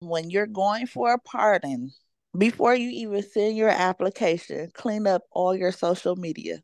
When 0.00 0.30
you're 0.30 0.46
going 0.46 0.86
for 0.86 1.12
a 1.12 1.18
pardon, 1.18 1.90
before 2.36 2.74
you 2.74 2.88
even 2.88 3.22
send 3.22 3.54
your 3.54 3.68
application, 3.68 4.70
clean 4.72 5.06
up 5.06 5.24
all 5.30 5.54
your 5.54 5.72
social 5.72 6.16
media. 6.16 6.60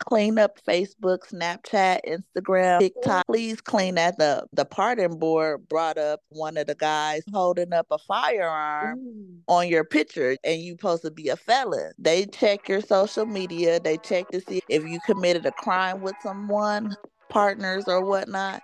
Clean 0.00 0.38
up 0.38 0.58
Facebook, 0.68 1.20
Snapchat, 1.32 2.00
Instagram, 2.06 2.80
TikTok. 2.80 3.24
Please 3.26 3.62
clean 3.62 3.94
that 3.94 4.20
up. 4.20 4.48
The 4.52 4.66
pardon 4.66 5.18
board 5.18 5.66
brought 5.66 5.96
up 5.96 6.20
one 6.28 6.58
of 6.58 6.66
the 6.66 6.74
guys 6.74 7.22
holding 7.32 7.72
up 7.72 7.86
a 7.90 7.96
firearm 7.96 8.98
Ooh. 8.98 9.38
on 9.48 9.68
your 9.68 9.84
picture, 9.84 10.36
and 10.44 10.60
you 10.60 10.72
supposed 10.72 11.04
to 11.04 11.10
be 11.10 11.30
a 11.30 11.36
felon. 11.36 11.92
They 11.98 12.26
check 12.26 12.68
your 12.68 12.82
social 12.82 13.24
media. 13.24 13.80
They 13.80 13.96
check 13.96 14.28
to 14.28 14.42
see 14.42 14.60
if 14.68 14.84
you 14.84 14.98
committed 15.06 15.46
a 15.46 15.52
crime 15.52 16.02
with 16.02 16.16
someone, 16.22 16.94
partners 17.30 17.84
or 17.86 18.04
whatnot 18.04 18.62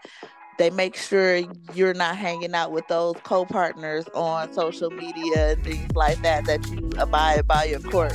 they 0.60 0.68
make 0.68 0.94
sure 0.94 1.40
you're 1.72 1.94
not 1.94 2.14
hanging 2.18 2.54
out 2.54 2.70
with 2.70 2.86
those 2.86 3.16
co-partners 3.22 4.04
on 4.14 4.52
social 4.52 4.90
media 4.90 5.52
and 5.52 5.64
things 5.64 5.90
like 5.96 6.20
that 6.20 6.44
that 6.44 6.62
you 6.68 6.90
abide 6.98 7.48
by 7.48 7.64
your 7.64 7.80
court 7.80 8.12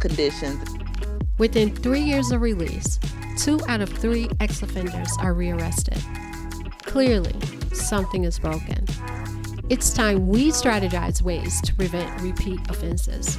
conditions. 0.00 0.68
Within 1.38 1.72
three 1.72 2.00
years 2.00 2.32
of 2.32 2.40
release 2.40 2.98
two 3.38 3.60
out 3.68 3.80
of 3.80 3.88
three 3.88 4.28
ex-offenders 4.40 5.16
are 5.20 5.32
rearrested. 5.32 6.02
Clearly 6.82 7.36
something 7.72 8.24
is 8.24 8.40
broken. 8.40 8.84
It's 9.68 9.92
time 9.92 10.26
we 10.26 10.50
strategize 10.50 11.22
ways 11.22 11.60
to 11.60 11.72
prevent 11.76 12.20
repeat 12.20 12.58
offenses. 12.68 13.38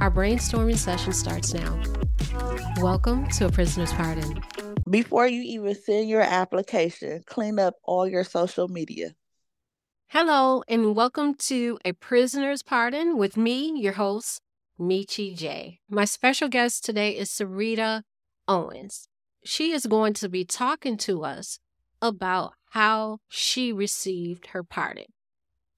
Our 0.00 0.10
brainstorming 0.10 0.76
session 0.76 1.12
starts 1.12 1.54
now. 1.54 1.80
Welcome 2.78 3.28
to 3.28 3.46
a 3.46 3.52
prisoner's 3.52 3.92
pardon 3.92 4.42
before 4.90 5.26
you 5.26 5.40
even 5.42 5.74
send 5.74 6.08
your 6.08 6.20
application, 6.20 7.22
clean 7.24 7.60
up 7.60 7.74
all 7.84 8.08
your 8.08 8.24
social 8.24 8.66
media. 8.66 9.14
Hello, 10.08 10.64
and 10.68 10.96
welcome 10.96 11.34
to 11.34 11.78
A 11.84 11.92
Prisoner's 11.92 12.64
Pardon 12.64 13.16
with 13.16 13.36
me, 13.36 13.72
your 13.80 13.92
host, 13.92 14.40
Michi 14.80 15.36
J. 15.36 15.78
My 15.88 16.04
special 16.04 16.48
guest 16.48 16.84
today 16.84 17.16
is 17.16 17.30
Syreeta 17.30 18.02
Owens. 18.48 19.06
She 19.44 19.70
is 19.70 19.86
going 19.86 20.12
to 20.14 20.28
be 20.28 20.44
talking 20.44 20.96
to 20.98 21.24
us 21.24 21.60
about 22.02 22.54
how 22.70 23.18
she 23.28 23.72
received 23.72 24.48
her 24.48 24.64
pardon. 24.64 25.06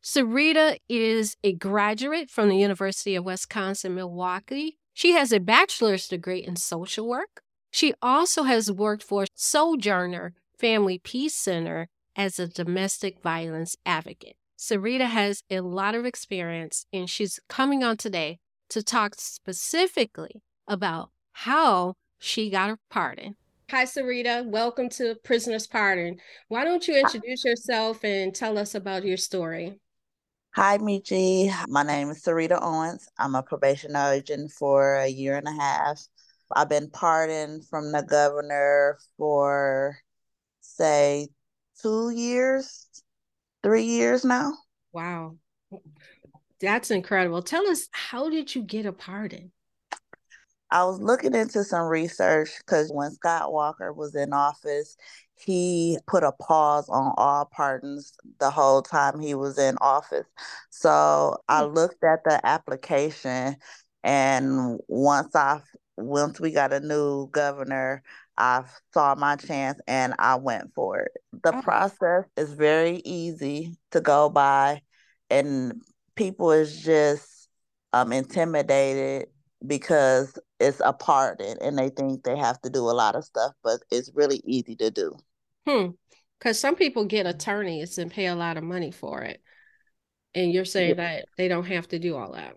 Syreeta 0.03 0.79
is 0.89 1.37
a 1.45 1.53
graduate 1.53 2.31
from 2.31 2.49
the 2.49 2.57
University 2.57 3.15
of 3.15 3.27
Wisconsin 3.27 3.95
Milwaukee. 3.95 4.79
She 4.95 5.13
has 5.13 5.33
a 5.33 5.39
bachelor's 5.39 6.09
degree 6.09 6.43
in 6.43 6.57
social 6.57 7.07
work 7.07 7.43
she 7.73 7.95
also 8.03 8.43
has 8.43 8.71
worked 8.71 9.03
for 9.03 9.25
Sojourner 9.35 10.35
Family 10.59 10.99
Peace 10.99 11.35
Center 11.35 11.89
as 12.15 12.39
a 12.39 12.47
domestic 12.47 13.21
violence 13.23 13.77
advocate. 13.87 14.37
Syreeta 14.59 15.07
has 15.07 15.43
a 15.51 15.61
lot 15.61 15.95
of 15.95 16.05
experience 16.05 16.85
and 16.93 17.09
she's 17.09 17.41
coming 17.49 17.83
on 17.83 17.97
today 17.97 18.39
to 18.69 18.83
talk 18.83 19.15
specifically 19.17 20.43
about 20.69 21.11
how 21.33 21.95
she 22.19 22.51
got 22.51 22.69
her 22.69 22.79
pardon. 22.91 23.37
Hi, 23.71 23.85
Syreeta. 23.85 24.47
Welcome 24.47 24.91
to 24.91 25.15
Prisoner's 25.25 25.67
Pardon. 25.67 26.19
Why 26.49 26.65
don't 26.65 26.87
you 26.87 26.95
introduce 26.95 27.43
yourself 27.43 28.05
and 28.05 28.35
tell 28.35 28.59
us 28.59 28.75
about 28.75 29.03
your 29.03 29.17
story? 29.17 29.81
Hi, 30.55 30.77
Michi. 30.77 31.51
My 31.69 31.83
name 31.83 32.11
is 32.11 32.23
Syreeta 32.23 32.59
Owens. 32.61 33.09
I'm 33.19 33.35
a 33.35 33.43
probation 33.43 33.97
agent 33.97 34.53
for 34.53 34.97
a 34.97 35.09
year 35.09 35.39
and 35.39 35.49
a 35.49 35.53
half. 35.53 36.07
I've 36.55 36.69
been 36.69 36.91
pardoned 36.91 37.67
from 37.69 37.93
the 37.93 38.03
governor 38.03 38.99
for, 39.17 39.97
say, 40.61 41.29
two 41.81 42.11
years, 42.11 42.87
three 43.63 43.85
years 43.85 44.25
now. 44.25 44.53
Wow. 44.93 45.37
That's 46.61 46.91
incredible. 46.91 47.43
Tell 47.43 47.67
us, 47.67 47.89
how 47.93 48.31
did 48.31 48.55
you 48.55 48.63
get 48.63 48.87
a 48.87 48.93
pardon? 48.93 49.53
I 50.71 50.85
was 50.85 51.01
looking 51.01 51.35
into 51.35 51.65
some 51.65 51.87
research 51.87 52.51
because 52.59 52.91
when 52.91 53.11
Scott 53.11 53.53
Walker 53.53 53.93
was 53.93 54.15
in 54.15 54.33
office, 54.33 54.97
he 55.35 55.99
put 56.07 56.23
a 56.23 56.33
pause 56.33 56.89
on 56.89 57.13
all 57.19 57.45
pardons 57.45 58.15
the 58.39 58.51
whole 58.51 58.81
time 58.81 59.21
he 59.21 59.35
was 59.35 59.59
in 59.59 59.77
office. 59.81 60.27
So 60.71 61.37
I 61.49 61.65
hmm. 61.65 61.75
looked 61.75 62.03
at 62.05 62.25
the 62.25 62.41
application, 62.47 63.57
and 64.03 64.79
once 64.89 65.35
I 65.37 65.61
once 65.97 66.41
we 66.41 66.51
got 66.51 66.73
a 66.73 66.81
new 66.81 67.29
governor, 67.31 68.03
I 68.37 68.65
saw 68.93 69.15
my 69.15 69.37
chance 69.37 69.79
and 69.87 70.15
I 70.19 70.37
went 70.37 70.75
for 70.75 71.01
it. 71.01 71.13
The 71.43 71.57
oh. 71.57 71.63
process 71.63 72.25
is 72.37 72.53
very 72.55 73.03
easy 73.05 73.77
to 73.91 74.01
go 74.01 74.29
by, 74.29 74.83
and 75.31 75.83
people 76.15 76.53
is 76.53 76.83
just 76.83 77.49
um, 77.93 78.13
intimidated 78.13 79.27
because 79.67 80.39
it's 80.59 80.81
a 80.85 80.93
pardon 80.93 81.57
and 81.61 81.79
they 81.79 81.91
think 81.91 82.25
they 82.25 82.37
have 82.37 82.61
to 82.63 82.71
do 82.71 82.81
a 82.81 82.93
lot 82.93 83.15
of 83.15 83.25
stuff, 83.25 83.53
but 83.63 83.81
it's 83.91 84.11
really 84.15 84.41
easy 84.45 84.77
to 84.77 84.91
do. 84.91 85.17
Hmm. 85.67 85.89
Because 86.39 86.59
some 86.59 86.75
people 86.75 87.05
get 87.05 87.27
attorneys 87.27 87.99
and 87.99 88.11
pay 88.11 88.27
a 88.27 88.35
lot 88.35 88.57
of 88.57 88.65
money 88.65 88.91
for 88.91 89.23
it. 89.23 89.41
And 90.35 90.53
you're 90.53 90.65
saying 90.65 90.91
yeah. 90.91 91.17
that 91.19 91.27
they 91.37 91.47
don't 91.47 91.67
have 91.67 91.87
to 91.89 91.99
do 91.99 92.17
all 92.17 92.33
that. 92.33 92.57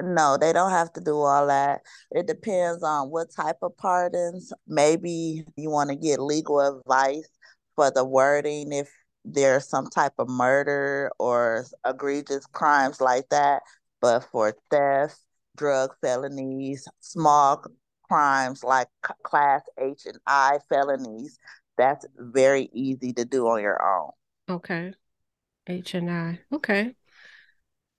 No, 0.00 0.36
they 0.36 0.52
don't 0.52 0.70
have 0.70 0.92
to 0.92 1.00
do 1.00 1.16
all 1.16 1.46
that. 1.48 1.80
It 2.10 2.26
depends 2.26 2.82
on 2.82 3.10
what 3.10 3.32
type 3.34 3.56
of 3.62 3.76
pardons. 3.76 4.52
Maybe 4.66 5.44
you 5.56 5.70
want 5.70 5.90
to 5.90 5.96
get 5.96 6.20
legal 6.20 6.60
advice 6.60 7.28
for 7.74 7.90
the 7.90 8.04
wording 8.04 8.72
if 8.72 8.90
there's 9.24 9.68
some 9.68 9.88
type 9.88 10.14
of 10.18 10.28
murder 10.28 11.10
or 11.18 11.66
egregious 11.84 12.46
crimes 12.46 13.00
like 13.00 13.28
that. 13.30 13.62
But 14.00 14.20
for 14.30 14.54
theft, 14.70 15.18
drug 15.56 15.94
felonies, 16.00 16.86
small 17.00 17.64
crimes 18.08 18.62
like 18.62 18.88
class 19.24 19.62
H 19.78 20.06
and 20.06 20.18
I 20.26 20.58
felonies, 20.68 21.38
that's 21.76 22.06
very 22.16 22.70
easy 22.72 23.12
to 23.14 23.24
do 23.24 23.48
on 23.48 23.60
your 23.60 23.82
own. 23.82 24.10
Okay. 24.48 24.92
H 25.66 25.94
and 25.94 26.10
I. 26.10 26.38
Okay 26.52 26.94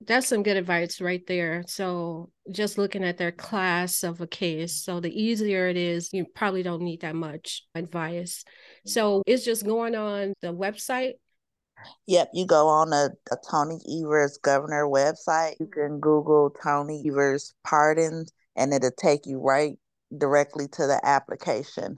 that's 0.01 0.27
some 0.27 0.43
good 0.43 0.57
advice 0.57 1.01
right 1.01 1.25
there. 1.27 1.63
So 1.67 2.29
just 2.51 2.77
looking 2.77 3.03
at 3.03 3.17
their 3.17 3.31
class 3.31 4.03
of 4.03 4.21
a 4.21 4.27
case. 4.27 4.81
So 4.83 4.99
the 4.99 5.11
easier 5.11 5.67
it 5.67 5.77
is, 5.77 6.09
you 6.13 6.25
probably 6.35 6.63
don't 6.63 6.81
need 6.81 7.01
that 7.01 7.15
much 7.15 7.63
advice. 7.75 8.43
So 8.85 9.23
it's 9.25 9.43
just 9.43 9.65
going 9.65 9.95
on 9.95 10.33
the 10.41 10.53
website. 10.53 11.13
Yep, 12.07 12.31
you 12.33 12.45
go 12.45 12.67
on 12.67 12.93
a, 12.93 13.09
a 13.31 13.37
Tony 13.49 13.79
Evers 14.01 14.37
governor 14.37 14.85
website. 14.85 15.55
You 15.59 15.67
can 15.67 15.99
Google 15.99 16.49
Tony 16.63 17.03
Evers 17.05 17.53
pardons 17.65 18.31
and 18.55 18.73
it'll 18.73 18.91
take 18.91 19.25
you 19.25 19.39
right 19.39 19.77
directly 20.17 20.67
to 20.69 20.87
the 20.87 20.99
application. 21.03 21.97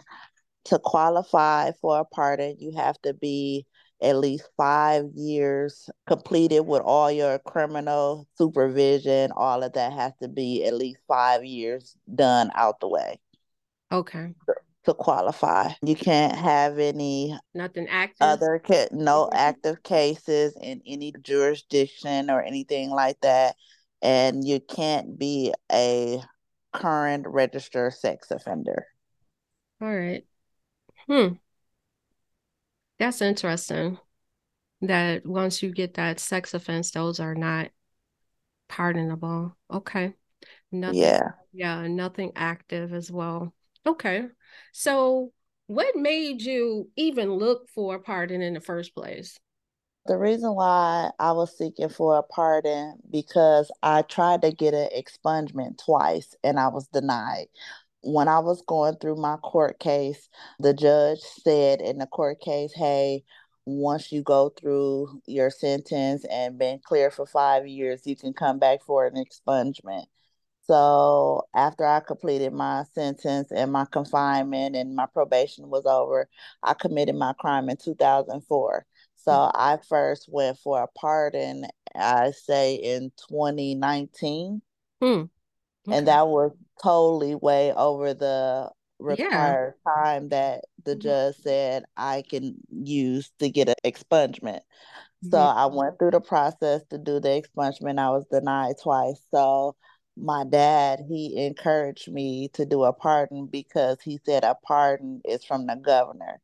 To 0.65 0.77
qualify 0.77 1.71
for 1.81 1.99
a 1.99 2.05
pardon, 2.05 2.55
you 2.59 2.73
have 2.77 2.99
to 3.01 3.13
be 3.13 3.65
at 4.01 4.17
least 4.17 4.49
five 4.57 5.05
years 5.15 5.89
completed 6.07 6.61
with 6.61 6.81
all 6.81 7.11
your 7.11 7.39
criminal 7.39 8.27
supervision. 8.35 9.31
All 9.35 9.63
of 9.63 9.73
that 9.73 9.93
has 9.93 10.13
to 10.21 10.27
be 10.27 10.65
at 10.65 10.73
least 10.73 10.99
five 11.07 11.43
years 11.45 11.95
done 12.13 12.51
out 12.55 12.79
the 12.79 12.87
way. 12.87 13.19
Okay. 13.91 14.33
To, 14.85 14.93
qualify, 14.95 15.69
you 15.83 15.95
can't 15.95 16.35
have 16.35 16.79
any 16.79 17.37
nothing 17.53 17.87
active. 17.87 18.17
Other 18.19 18.59
ca- 18.65 18.89
no 18.91 19.29
active 19.31 19.83
cases 19.83 20.57
in 20.59 20.81
any 20.87 21.13
jurisdiction 21.21 22.31
or 22.31 22.41
anything 22.41 22.89
like 22.89 23.19
that, 23.21 23.55
and 24.01 24.43
you 24.45 24.59
can't 24.59 25.19
be 25.19 25.53
a 25.71 26.19
current 26.73 27.25
registered 27.27 27.93
sex 27.93 28.31
offender. 28.31 28.87
All 29.81 29.95
right. 29.95 30.25
Hmm. 31.07 31.33
That's 33.01 33.19
interesting. 33.23 33.97
That 34.81 35.25
once 35.25 35.63
you 35.63 35.71
get 35.71 35.95
that 35.95 36.19
sex 36.19 36.53
offense, 36.53 36.91
those 36.91 37.19
are 37.19 37.33
not 37.33 37.69
pardonable. 38.69 39.57
Okay. 39.73 40.13
Nothing, 40.71 40.99
yeah. 40.99 41.31
Yeah, 41.51 41.87
nothing 41.87 42.33
active 42.35 42.93
as 42.93 43.11
well. 43.11 43.55
Okay. 43.87 44.27
So 44.71 45.33
what 45.65 45.95
made 45.95 46.43
you 46.43 46.91
even 46.95 47.33
look 47.33 47.69
for 47.69 47.95
a 47.95 47.99
pardon 47.99 48.43
in 48.43 48.53
the 48.53 48.61
first 48.61 48.93
place? 48.93 49.39
The 50.05 50.17
reason 50.19 50.53
why 50.53 51.09
I 51.17 51.31
was 51.31 51.57
seeking 51.57 51.89
for 51.89 52.19
a 52.19 52.23
pardon 52.23 52.99
because 53.09 53.71
I 53.81 54.03
tried 54.03 54.43
to 54.43 54.51
get 54.51 54.75
an 54.75 54.89
expungement 54.95 55.83
twice 55.83 56.35
and 56.43 56.59
I 56.59 56.67
was 56.67 56.87
denied 56.89 57.47
when 58.01 58.27
I 58.27 58.39
was 58.39 58.61
going 58.63 58.95
through 58.95 59.17
my 59.17 59.37
court 59.37 59.79
case, 59.79 60.29
the 60.59 60.73
judge 60.73 61.19
said 61.19 61.81
in 61.81 61.97
the 61.99 62.07
court 62.07 62.39
case, 62.41 62.73
hey, 62.73 63.23
once 63.65 64.11
you 64.11 64.23
go 64.23 64.49
through 64.49 65.21
your 65.27 65.49
sentence 65.49 66.25
and 66.25 66.57
been 66.57 66.79
clear 66.83 67.11
for 67.11 67.25
five 67.25 67.67
years, 67.67 68.05
you 68.05 68.15
can 68.15 68.33
come 68.33 68.59
back 68.59 68.79
for 68.83 69.05
an 69.05 69.23
expungement. 69.23 70.05
So 70.63 71.43
after 71.55 71.85
I 71.85 71.99
completed 71.99 72.53
my 72.53 72.85
sentence 72.93 73.51
and 73.51 73.71
my 73.71 73.85
confinement 73.85 74.75
and 74.75 74.95
my 74.95 75.05
probation 75.05 75.69
was 75.69 75.85
over, 75.85 76.29
I 76.63 76.73
committed 76.73 77.15
my 77.15 77.33
crime 77.33 77.69
in 77.69 77.77
2004. 77.77 78.85
So 79.17 79.31
mm-hmm. 79.31 79.57
I 79.57 79.77
first 79.87 80.27
went 80.29 80.57
for 80.59 80.81
a 80.81 80.87
pardon, 80.99 81.65
I 81.95 82.31
say 82.31 82.75
in 82.75 83.11
2019. 83.29 84.61
Hmm. 85.01 85.23
Okay. 85.87 85.97
And 85.97 86.07
that 86.07 86.27
was 86.27 86.51
totally 86.81 87.35
way 87.35 87.73
over 87.73 88.13
the 88.13 88.69
required 88.99 89.73
yeah. 89.85 89.93
time 89.93 90.29
that 90.29 90.65
the 90.83 90.91
mm-hmm. 90.91 91.01
judge 91.01 91.35
said 91.37 91.83
I 91.97 92.23
can 92.27 92.55
use 92.69 93.31
to 93.39 93.49
get 93.49 93.69
an 93.69 93.75
expungement. 93.83 94.61
So 95.23 95.37
mm-hmm. 95.37 95.57
I 95.57 95.65
went 95.67 95.99
through 95.99 96.11
the 96.11 96.21
process 96.21 96.81
to 96.89 96.97
do 96.97 97.19
the 97.19 97.29
expungement. 97.29 97.99
I 97.99 98.09
was 98.09 98.25
denied 98.31 98.75
twice. 98.81 99.21
So 99.31 99.75
my 100.17 100.43
dad, 100.43 101.01
he 101.07 101.45
encouraged 101.45 102.11
me 102.11 102.49
to 102.53 102.65
do 102.65 102.83
a 102.83 102.93
pardon 102.93 103.47
because 103.47 103.97
he 104.01 104.19
said 104.25 104.43
a 104.43 104.55
pardon 104.65 105.21
is 105.25 105.45
from 105.45 105.67
the 105.67 105.75
governor 105.75 106.41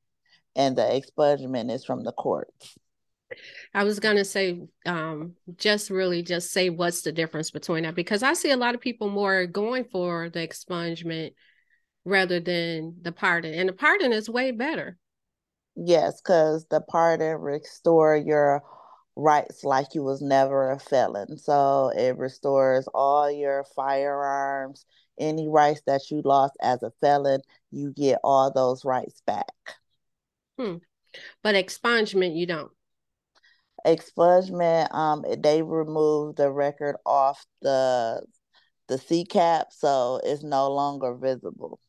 and 0.56 0.76
the 0.76 0.84
expungement 0.84 1.72
is 1.72 1.86
from 1.86 2.04
the 2.04 2.12
courts. 2.12 2.76
I 3.74 3.84
was 3.84 4.00
gonna 4.00 4.26
say, 4.26 4.62
um, 4.86 5.36
just 5.58 5.90
really 5.90 6.22
just 6.22 6.52
say 6.52 6.70
what's 6.70 7.02
the 7.02 7.12
difference 7.12 7.52
between 7.52 7.84
that 7.84 7.96
because 7.96 8.24
I 8.24 8.34
see 8.34 8.52
a 8.52 8.58
lot 8.58 8.76
of 8.76 8.82
people 8.82 9.10
more 9.10 9.46
going 9.46 9.86
for 9.86 10.30
the 10.30 10.40
expungement 10.40 11.34
rather 12.06 12.40
than 12.40 12.98
the 13.02 13.12
pardon, 13.12 13.54
and 13.54 13.70
the 13.70 13.74
pardon 13.74 14.14
is 14.14 14.30
way 14.30 14.52
better. 14.52 14.98
Yes, 15.76 16.22
because 16.22 16.66
the 16.70 16.82
pardon 16.82 17.38
restore 17.38 18.16
your 18.16 18.64
rights 19.16 19.64
like 19.64 19.94
you 19.94 20.04
was 20.04 20.22
never 20.22 20.72
a 20.72 20.80
felon. 20.80 21.38
So 21.38 21.92
it 21.96 22.18
restores 22.18 22.88
all 22.94 23.30
your 23.30 23.66
firearms, 23.76 24.86
any 25.20 25.48
rights 25.48 25.82
that 25.88 26.10
you 26.10 26.22
lost 26.24 26.54
as 26.62 26.84
a 26.84 26.92
felon, 27.02 27.42
you 27.72 27.92
get 27.92 28.20
all 28.24 28.52
those 28.52 28.86
rights 28.86 29.22
back. 29.26 29.54
Hmm. 30.58 30.78
But 31.44 31.56
expungement, 31.56 32.36
you 32.36 32.46
don't. 32.46 32.72
Expungement, 33.88 34.94
um, 34.94 35.24
they 35.40 35.62
remove 35.62 36.36
the 36.36 36.52
record 36.52 36.98
off 37.06 37.46
the 37.62 38.22
the 38.88 38.96
CCAP, 38.96 39.66
so 39.72 40.20
it's 40.24 40.44
no 40.44 40.72
longer 40.72 41.16
visible. 41.16 41.80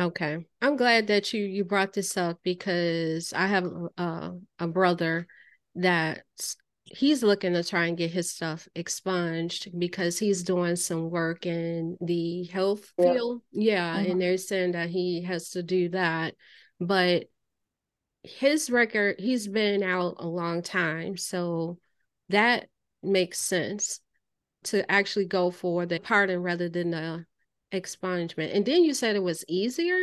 Okay, 0.00 0.46
I'm 0.62 0.76
glad 0.76 1.08
that 1.08 1.32
you 1.32 1.44
you 1.44 1.64
brought 1.64 1.92
this 1.92 2.16
up 2.16 2.38
because 2.42 3.32
I 3.34 3.46
have 3.46 3.70
uh, 3.98 4.30
a 4.58 4.66
brother 4.66 5.26
that 5.74 6.24
he's 6.84 7.22
looking 7.22 7.52
to 7.54 7.64
try 7.64 7.86
and 7.86 7.96
get 7.96 8.10
his 8.10 8.30
stuff 8.30 8.68
expunged 8.74 9.78
because 9.78 10.18
he's 10.18 10.42
doing 10.42 10.76
some 10.76 11.10
work 11.10 11.46
in 11.46 11.96
the 12.00 12.44
health 12.44 12.92
yeah. 12.98 13.12
field. 13.12 13.42
Yeah, 13.52 13.98
mm-hmm. 13.98 14.12
and 14.12 14.20
they're 14.20 14.38
saying 14.38 14.72
that 14.72 14.90
he 14.90 15.22
has 15.22 15.50
to 15.50 15.62
do 15.62 15.90
that, 15.90 16.34
but 16.80 17.26
his 18.24 18.70
record 18.70 19.16
he's 19.18 19.48
been 19.48 19.82
out 19.82 20.16
a 20.18 20.26
long 20.26 20.62
time, 20.62 21.16
so 21.16 21.78
that 22.28 22.68
makes 23.02 23.38
sense 23.38 24.00
to 24.64 24.88
actually 24.90 25.26
go 25.26 25.50
for 25.50 25.86
the 25.86 25.98
pardon 25.98 26.40
rather 26.40 26.68
than 26.68 26.90
the 26.90 27.26
expungement. 27.72 28.54
And 28.54 28.64
then 28.64 28.84
you 28.84 28.94
said 28.94 29.16
it 29.16 29.22
was 29.22 29.44
easier. 29.48 29.98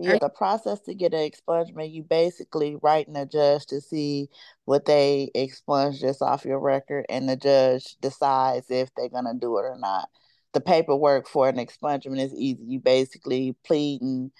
Yeah, 0.00 0.18
the 0.20 0.28
process 0.28 0.80
to 0.82 0.94
get 0.94 1.12
an 1.12 1.28
expungement, 1.28 1.92
you 1.92 2.04
basically 2.04 2.76
writing 2.82 3.16
a 3.16 3.26
judge 3.26 3.66
to 3.66 3.80
see 3.80 4.28
what 4.64 4.84
they 4.84 5.30
expunge 5.34 6.00
just 6.00 6.22
off 6.22 6.44
your 6.44 6.60
record, 6.60 7.06
and 7.08 7.28
the 7.28 7.36
judge 7.36 7.96
decides 8.00 8.70
if 8.70 8.94
they're 8.94 9.08
gonna 9.08 9.34
do 9.34 9.58
it 9.58 9.62
or 9.62 9.76
not. 9.78 10.08
The 10.52 10.60
paperwork 10.60 11.26
for 11.26 11.48
an 11.48 11.56
expungement 11.56 12.20
is 12.20 12.34
easy. 12.34 12.62
You 12.64 12.80
basically 12.80 13.56
pleading 13.64 14.30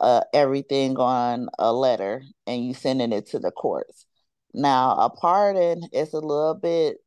uh, 0.00 0.22
everything 0.32 0.96
on 0.96 1.48
a 1.58 1.72
letter 1.72 2.22
and 2.46 2.64
you 2.64 2.74
sending 2.74 3.12
it 3.12 3.26
to 3.28 3.38
the 3.38 3.50
courts. 3.50 4.06
Now, 4.52 4.96
a 4.96 5.10
pardon 5.10 5.88
is 5.92 6.12
a 6.12 6.20
little 6.20 6.54
bit 6.54 6.98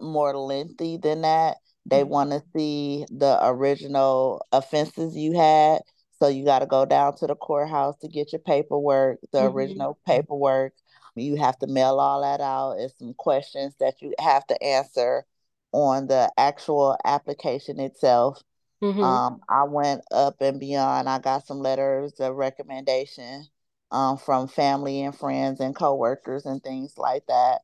more 0.00 0.36
lengthy 0.36 0.96
than 0.96 1.22
that. 1.22 1.58
They 1.86 2.00
mm-hmm. 2.00 2.10
want 2.10 2.30
to 2.30 2.42
see 2.56 3.04
the 3.10 3.38
original 3.42 4.44
offenses 4.52 5.16
you 5.16 5.34
had 5.36 5.82
so 6.24 6.28
you 6.28 6.44
got 6.44 6.60
to 6.60 6.66
go 6.66 6.84
down 6.84 7.16
to 7.16 7.26
the 7.26 7.34
courthouse 7.34 7.98
to 7.98 8.08
get 8.08 8.32
your 8.32 8.40
paperwork, 8.40 9.18
the 9.32 9.40
mm-hmm. 9.40 9.56
original 9.56 9.98
paperwork. 10.06 10.72
You 11.16 11.36
have 11.36 11.58
to 11.58 11.66
mail 11.66 12.00
all 12.00 12.22
that 12.22 12.40
out. 12.40 12.78
It's 12.78 12.98
some 12.98 13.14
questions 13.14 13.74
that 13.78 14.00
you 14.00 14.14
have 14.18 14.46
to 14.46 14.62
answer 14.62 15.24
on 15.72 16.06
the 16.06 16.32
actual 16.38 16.96
application 17.04 17.78
itself. 17.78 18.42
Mm-hmm. 18.84 19.02
Um, 19.02 19.40
I 19.48 19.64
went 19.64 20.02
up 20.12 20.42
and 20.42 20.60
beyond. 20.60 21.08
I 21.08 21.18
got 21.18 21.46
some 21.46 21.60
letters 21.60 22.20
of 22.20 22.34
recommendation 22.34 23.46
um, 23.90 24.18
from 24.18 24.46
family 24.46 25.02
and 25.02 25.16
friends 25.16 25.60
and 25.60 25.74
coworkers 25.74 26.44
and 26.44 26.62
things 26.62 26.98
like 26.98 27.24
that. 27.28 27.60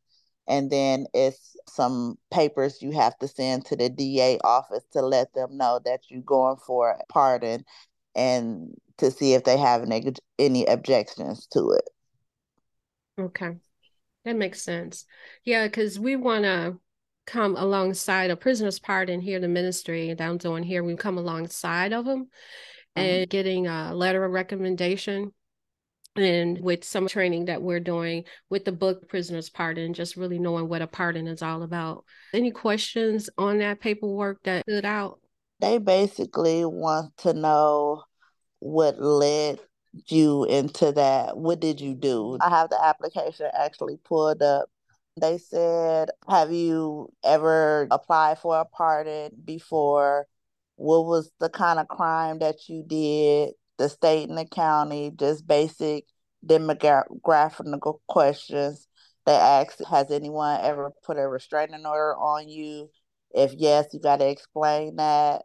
And 0.48 0.70
then 0.70 1.06
it's 1.12 1.56
some 1.68 2.16
papers 2.32 2.80
you 2.80 2.92
have 2.92 3.18
to 3.18 3.28
send 3.28 3.66
to 3.66 3.76
the 3.76 3.90
DA 3.90 4.38
office 4.42 4.84
to 4.92 5.02
let 5.02 5.34
them 5.34 5.58
know 5.58 5.78
that 5.84 6.00
you're 6.08 6.22
going 6.22 6.56
for 6.56 6.90
a 6.90 7.12
pardon 7.12 7.66
and 8.14 8.74
to 8.96 9.10
see 9.10 9.34
if 9.34 9.44
they 9.44 9.58
have 9.58 9.82
any, 9.82 10.14
any 10.38 10.64
objections 10.64 11.46
to 11.48 11.72
it. 11.72 11.88
Okay. 13.18 13.56
That 14.24 14.36
makes 14.36 14.62
sense. 14.62 15.04
Yeah, 15.44 15.66
because 15.66 15.98
we 15.98 16.16
want 16.16 16.44
to 16.44 16.78
come 17.30 17.56
alongside 17.56 18.30
a 18.30 18.36
prisoner's 18.36 18.78
pardon 18.78 19.20
here, 19.20 19.36
in 19.36 19.42
the 19.42 19.48
ministry 19.48 20.12
that 20.12 20.20
I'm 20.20 20.38
doing 20.38 20.62
here. 20.62 20.82
We 20.82 20.96
come 20.96 21.18
alongside 21.18 21.92
of 21.92 22.04
them 22.04 22.24
mm-hmm. 22.24 23.00
and 23.00 23.30
getting 23.30 23.66
a 23.66 23.94
letter 23.94 24.24
of 24.24 24.32
recommendation 24.32 25.32
and 26.16 26.60
with 26.60 26.82
some 26.82 27.06
training 27.06 27.44
that 27.44 27.62
we're 27.62 27.78
doing 27.78 28.24
with 28.48 28.64
the 28.64 28.72
book 28.72 29.08
prisoner's 29.08 29.48
pardon 29.48 29.94
just 29.94 30.16
really 30.16 30.40
knowing 30.40 30.68
what 30.68 30.82
a 30.82 30.86
pardon 30.88 31.28
is 31.28 31.40
all 31.40 31.62
about 31.62 32.04
any 32.34 32.50
questions 32.50 33.30
on 33.38 33.58
that 33.58 33.80
paperwork 33.80 34.42
that 34.42 34.64
stood 34.64 34.84
out 34.84 35.20
they 35.60 35.78
basically 35.78 36.64
want 36.64 37.16
to 37.18 37.32
know 37.32 38.02
what 38.58 39.00
led 39.00 39.60
you 40.06 40.44
into 40.44 40.92
that. 40.92 41.36
What 41.36 41.60
did 41.60 41.80
you 41.80 41.94
do? 41.94 42.38
I 42.40 42.48
have 42.50 42.70
the 42.70 42.82
application 42.82 43.48
actually 43.52 43.98
pulled 44.04 44.42
up. 44.42 44.68
They 45.16 45.38
said, 45.38 46.10
Have 46.28 46.52
you 46.52 47.12
ever 47.24 47.86
applied 47.90 48.38
for 48.38 48.58
a 48.60 48.64
pardon 48.64 49.32
before? 49.44 50.26
What 50.76 51.06
was 51.06 51.30
the 51.40 51.50
kind 51.50 51.78
of 51.78 51.88
crime 51.88 52.38
that 52.38 52.68
you 52.68 52.82
did? 52.86 53.54
The 53.78 53.88
state 53.88 54.28
and 54.28 54.38
the 54.38 54.44
county, 54.46 55.10
just 55.14 55.46
basic 55.46 56.04
demographic 56.46 58.00
questions. 58.08 58.86
They 59.26 59.34
asked, 59.34 59.82
Has 59.90 60.10
anyone 60.10 60.60
ever 60.62 60.92
put 61.04 61.18
a 61.18 61.28
restraining 61.28 61.86
order 61.86 62.16
on 62.16 62.48
you? 62.48 62.90
If 63.32 63.52
yes, 63.54 63.86
you 63.92 64.00
got 64.00 64.18
to 64.18 64.28
explain 64.28 64.96
that 64.96 65.42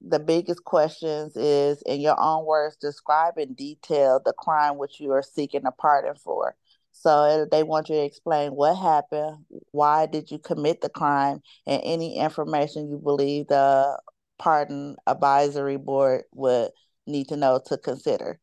the 0.00 0.18
biggest 0.18 0.64
questions 0.64 1.36
is 1.36 1.82
in 1.82 2.00
your 2.00 2.18
own 2.18 2.46
words 2.46 2.76
describe 2.76 3.36
in 3.36 3.52
detail 3.54 4.20
the 4.24 4.32
crime 4.32 4.78
which 4.78 4.98
you 4.98 5.12
are 5.12 5.22
seeking 5.22 5.66
a 5.66 5.72
pardon 5.72 6.14
for 6.14 6.56
so 7.00 7.46
they 7.50 7.62
want 7.62 7.88
you 7.88 7.96
to 7.96 8.04
explain 8.04 8.52
what 8.52 8.76
happened 8.76 9.44
why 9.72 10.06
did 10.06 10.30
you 10.30 10.38
commit 10.38 10.80
the 10.80 10.88
crime 10.88 11.40
and 11.66 11.80
any 11.84 12.18
information 12.18 12.90
you 12.90 12.98
believe 12.98 13.46
the 13.48 13.98
pardon 14.38 14.96
advisory 15.06 15.76
board 15.76 16.24
would 16.32 16.70
need 17.06 17.28
to 17.28 17.36
know 17.36 17.60
to 17.66 17.76
consider. 17.76 18.40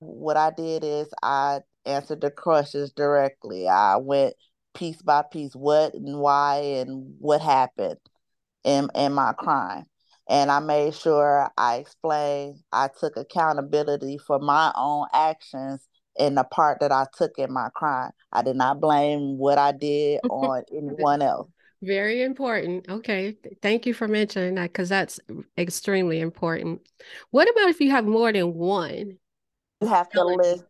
What 0.00 0.36
i 0.36 0.50
did 0.50 0.84
is 0.84 1.08
i 1.22 1.60
answered 1.86 2.20
the 2.20 2.30
questions 2.30 2.92
directly. 2.92 3.68
I 3.68 3.96
went 3.96 4.34
piece 4.74 5.00
by 5.00 5.22
piece 5.22 5.54
what 5.54 5.94
and 5.94 6.18
why 6.18 6.56
and 6.80 7.14
what 7.18 7.40
happened 7.40 7.98
in, 8.64 8.90
in 8.94 9.12
my 9.14 9.32
crime. 9.32 9.84
And 10.28 10.50
I 10.50 10.58
made 10.58 10.94
sure 10.94 11.48
I 11.56 11.76
explained 11.76 12.58
I 12.72 12.88
took 12.98 13.16
accountability 13.16 14.18
for 14.18 14.40
my 14.40 14.72
own 14.76 15.06
actions 15.14 15.88
in 16.18 16.34
the 16.34 16.44
part 16.44 16.80
that 16.80 16.92
I 16.92 17.06
took 17.16 17.38
in 17.38 17.52
my 17.52 17.68
crime. 17.74 18.10
I 18.32 18.42
did 18.42 18.56
not 18.56 18.80
blame 18.80 19.38
what 19.38 19.58
I 19.58 19.72
did 19.72 20.20
on 20.30 20.62
anyone 20.72 21.22
else. 21.22 21.48
Very 21.82 22.22
important. 22.22 22.88
Okay. 22.88 23.36
Thank 23.62 23.86
you 23.86 23.94
for 23.94 24.08
mentioning 24.08 24.54
that 24.54 24.72
because 24.72 24.88
that's 24.88 25.20
extremely 25.58 26.20
important. 26.20 26.80
What 27.30 27.50
about 27.50 27.68
if 27.68 27.80
you 27.80 27.90
have 27.90 28.06
more 28.06 28.32
than 28.32 28.54
one? 28.54 29.18
You 29.82 29.88
have 29.88 30.08
to 30.10 30.24
list 30.24 30.64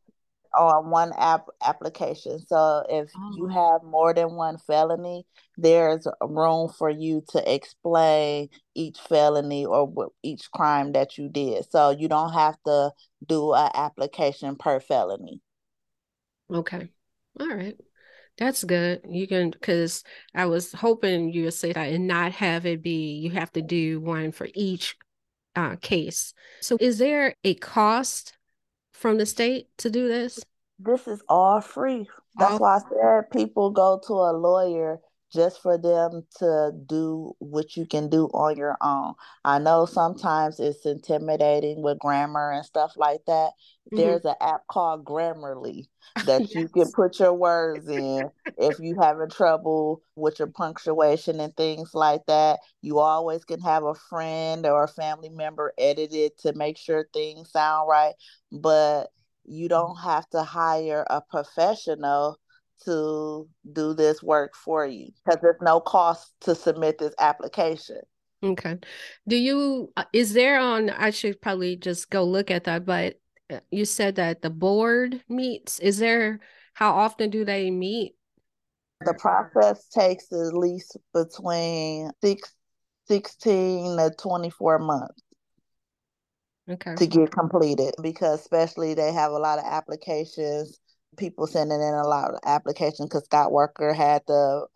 on 0.56 0.90
one 0.90 1.12
app 1.16 1.46
application. 1.64 2.38
So 2.46 2.84
if 2.88 3.10
oh. 3.16 3.32
you 3.36 3.46
have 3.48 3.82
more 3.82 4.14
than 4.14 4.32
one 4.34 4.58
felony, 4.58 5.26
there's 5.56 6.06
room 6.20 6.70
for 6.70 6.90
you 6.90 7.22
to 7.30 7.54
explain 7.54 8.48
each 8.74 8.98
felony 8.98 9.64
or 9.64 10.10
each 10.22 10.50
crime 10.50 10.92
that 10.92 11.18
you 11.18 11.28
did. 11.28 11.70
So 11.70 11.90
you 11.90 12.08
don't 12.08 12.32
have 12.32 12.56
to 12.66 12.90
do 13.26 13.54
an 13.54 13.70
application 13.74 14.56
per 14.56 14.80
felony. 14.80 15.40
Okay. 16.52 16.88
All 17.40 17.48
right. 17.48 17.76
That's 18.38 18.64
good. 18.64 19.02
You 19.08 19.26
can 19.26 19.50
because 19.50 20.04
I 20.34 20.46
was 20.46 20.72
hoping 20.72 21.32
you 21.32 21.44
would 21.44 21.54
say 21.54 21.72
that 21.72 21.92
and 21.92 22.06
not 22.06 22.32
have 22.32 22.66
it 22.66 22.82
be 22.82 23.14
you 23.14 23.30
have 23.30 23.52
to 23.52 23.62
do 23.62 24.00
one 24.00 24.32
for 24.32 24.48
each 24.54 24.96
uh, 25.54 25.76
case. 25.76 26.34
So 26.60 26.76
is 26.80 26.98
there 26.98 27.34
a 27.44 27.54
cost 27.54 28.36
from 28.92 29.16
the 29.16 29.26
state 29.26 29.68
to 29.78 29.90
do 29.90 30.08
this? 30.08 30.44
This 30.78 31.08
is 31.08 31.22
all 31.28 31.62
free. 31.62 32.08
That's 32.38 32.60
why 32.60 32.76
I 32.76 32.80
said 32.80 33.30
people 33.30 33.70
go 33.70 34.00
to 34.06 34.12
a 34.12 34.32
lawyer 34.36 35.00
just 35.32 35.60
for 35.60 35.76
them 35.76 36.24
to 36.38 36.72
do 36.86 37.34
what 37.38 37.76
you 37.76 37.84
can 37.86 38.08
do 38.08 38.26
on 38.26 38.56
your 38.56 38.76
own. 38.80 39.14
I 39.44 39.58
know 39.58 39.86
sometimes 39.86 40.60
it's 40.60 40.86
intimidating 40.86 41.82
with 41.82 41.98
grammar 41.98 42.52
and 42.52 42.64
stuff 42.64 42.92
like 42.96 43.24
that. 43.26 43.50
Mm-hmm. 43.92 43.96
There's 43.96 44.24
an 44.24 44.34
app 44.40 44.66
called 44.68 45.04
Grammarly 45.04 45.88
that 46.26 46.42
yes. 46.42 46.54
you 46.54 46.68
can 46.68 46.90
put 46.92 47.18
your 47.18 47.34
words 47.34 47.88
in 47.88 48.30
if 48.56 48.78
you 48.78 48.96
having 49.00 49.30
trouble 49.30 50.02
with 50.14 50.38
your 50.38 50.48
punctuation 50.48 51.40
and 51.40 51.56
things 51.56 51.94
like 51.94 52.24
that. 52.26 52.60
You 52.80 53.00
always 53.00 53.44
can 53.44 53.60
have 53.60 53.84
a 53.84 53.94
friend 53.94 54.64
or 54.64 54.84
a 54.84 54.88
family 54.88 55.28
member 55.28 55.72
edit 55.76 56.14
it 56.14 56.38
to 56.40 56.52
make 56.52 56.78
sure 56.78 57.08
things 57.12 57.50
sound 57.50 57.88
right, 57.88 58.14
but 58.52 59.08
you 59.44 59.68
don't 59.68 59.96
have 59.96 60.28
to 60.30 60.42
hire 60.42 61.06
a 61.08 61.20
professional 61.20 62.38
to 62.84 63.48
do 63.72 63.94
this 63.94 64.22
work 64.22 64.54
for 64.54 64.86
you 64.86 65.08
because 65.24 65.40
there's 65.40 65.60
no 65.60 65.80
cost 65.80 66.32
to 66.40 66.54
submit 66.54 66.98
this 66.98 67.14
application. 67.18 68.00
Okay. 68.42 68.78
Do 69.26 69.36
you, 69.36 69.92
uh, 69.96 70.04
is 70.12 70.32
there 70.32 70.58
on, 70.58 70.90
I 70.90 71.10
should 71.10 71.40
probably 71.40 71.76
just 71.76 72.10
go 72.10 72.24
look 72.24 72.50
at 72.50 72.64
that, 72.64 72.84
but 72.84 73.18
uh, 73.50 73.60
you 73.70 73.84
said 73.84 74.16
that 74.16 74.42
the 74.42 74.50
board 74.50 75.22
meets. 75.28 75.78
Is 75.78 75.98
there, 75.98 76.40
how 76.74 76.92
often 76.92 77.30
do 77.30 77.44
they 77.44 77.70
meet? 77.70 78.14
The 79.04 79.14
process 79.14 79.88
takes 79.88 80.32
at 80.32 80.54
least 80.54 80.96
between 81.12 82.10
six, 82.22 82.54
16 83.08 83.96
to 83.96 84.10
24 84.18 84.78
months. 84.78 85.22
Okay. 86.68 86.96
To 86.96 87.06
get 87.06 87.30
completed 87.30 87.94
because 88.02 88.40
especially 88.40 88.94
they 88.94 89.12
have 89.12 89.30
a 89.30 89.38
lot 89.38 89.60
of 89.60 89.64
applications 89.64 90.80
people 91.16 91.46
sending 91.46 91.80
in 91.80 91.94
a 91.94 92.06
lot 92.06 92.32
of 92.32 92.40
applications 92.44 93.08
because 93.08 93.24
Scott 93.24 93.52
Walker 93.52 93.92
had 93.92 94.22
the 94.26 94.66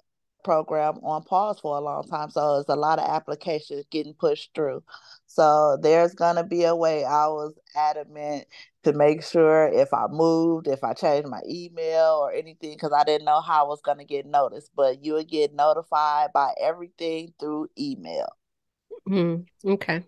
program 0.42 0.94
on 1.02 1.22
pause 1.22 1.60
for 1.60 1.76
a 1.76 1.80
long 1.80 2.06
time. 2.08 2.30
So 2.30 2.58
it's 2.58 2.68
a 2.68 2.76
lot 2.76 2.98
of 2.98 3.08
applications 3.08 3.84
getting 3.90 4.14
pushed 4.14 4.54
through. 4.54 4.82
So 5.26 5.78
there's 5.80 6.14
gonna 6.14 6.44
be 6.44 6.64
a 6.64 6.74
way. 6.74 7.04
I 7.04 7.26
was 7.26 7.54
adamant 7.76 8.46
to 8.84 8.92
make 8.92 9.22
sure 9.22 9.68
if 9.68 9.92
I 9.92 10.06
moved, 10.08 10.66
if 10.66 10.82
I 10.82 10.94
changed 10.94 11.28
my 11.28 11.40
email 11.48 12.18
or 12.22 12.32
anything, 12.32 12.72
because 12.72 12.92
I 12.92 13.04
didn't 13.04 13.26
know 13.26 13.40
how 13.40 13.64
I 13.64 13.68
was 13.68 13.80
gonna 13.82 14.04
get 14.04 14.26
noticed. 14.26 14.70
But 14.74 15.04
you 15.04 15.14
would 15.14 15.28
get 15.28 15.54
notified 15.54 16.30
by 16.32 16.52
everything 16.60 17.34
through 17.38 17.68
email. 17.78 18.28
Mm, 19.08 19.46
okay. 19.64 20.04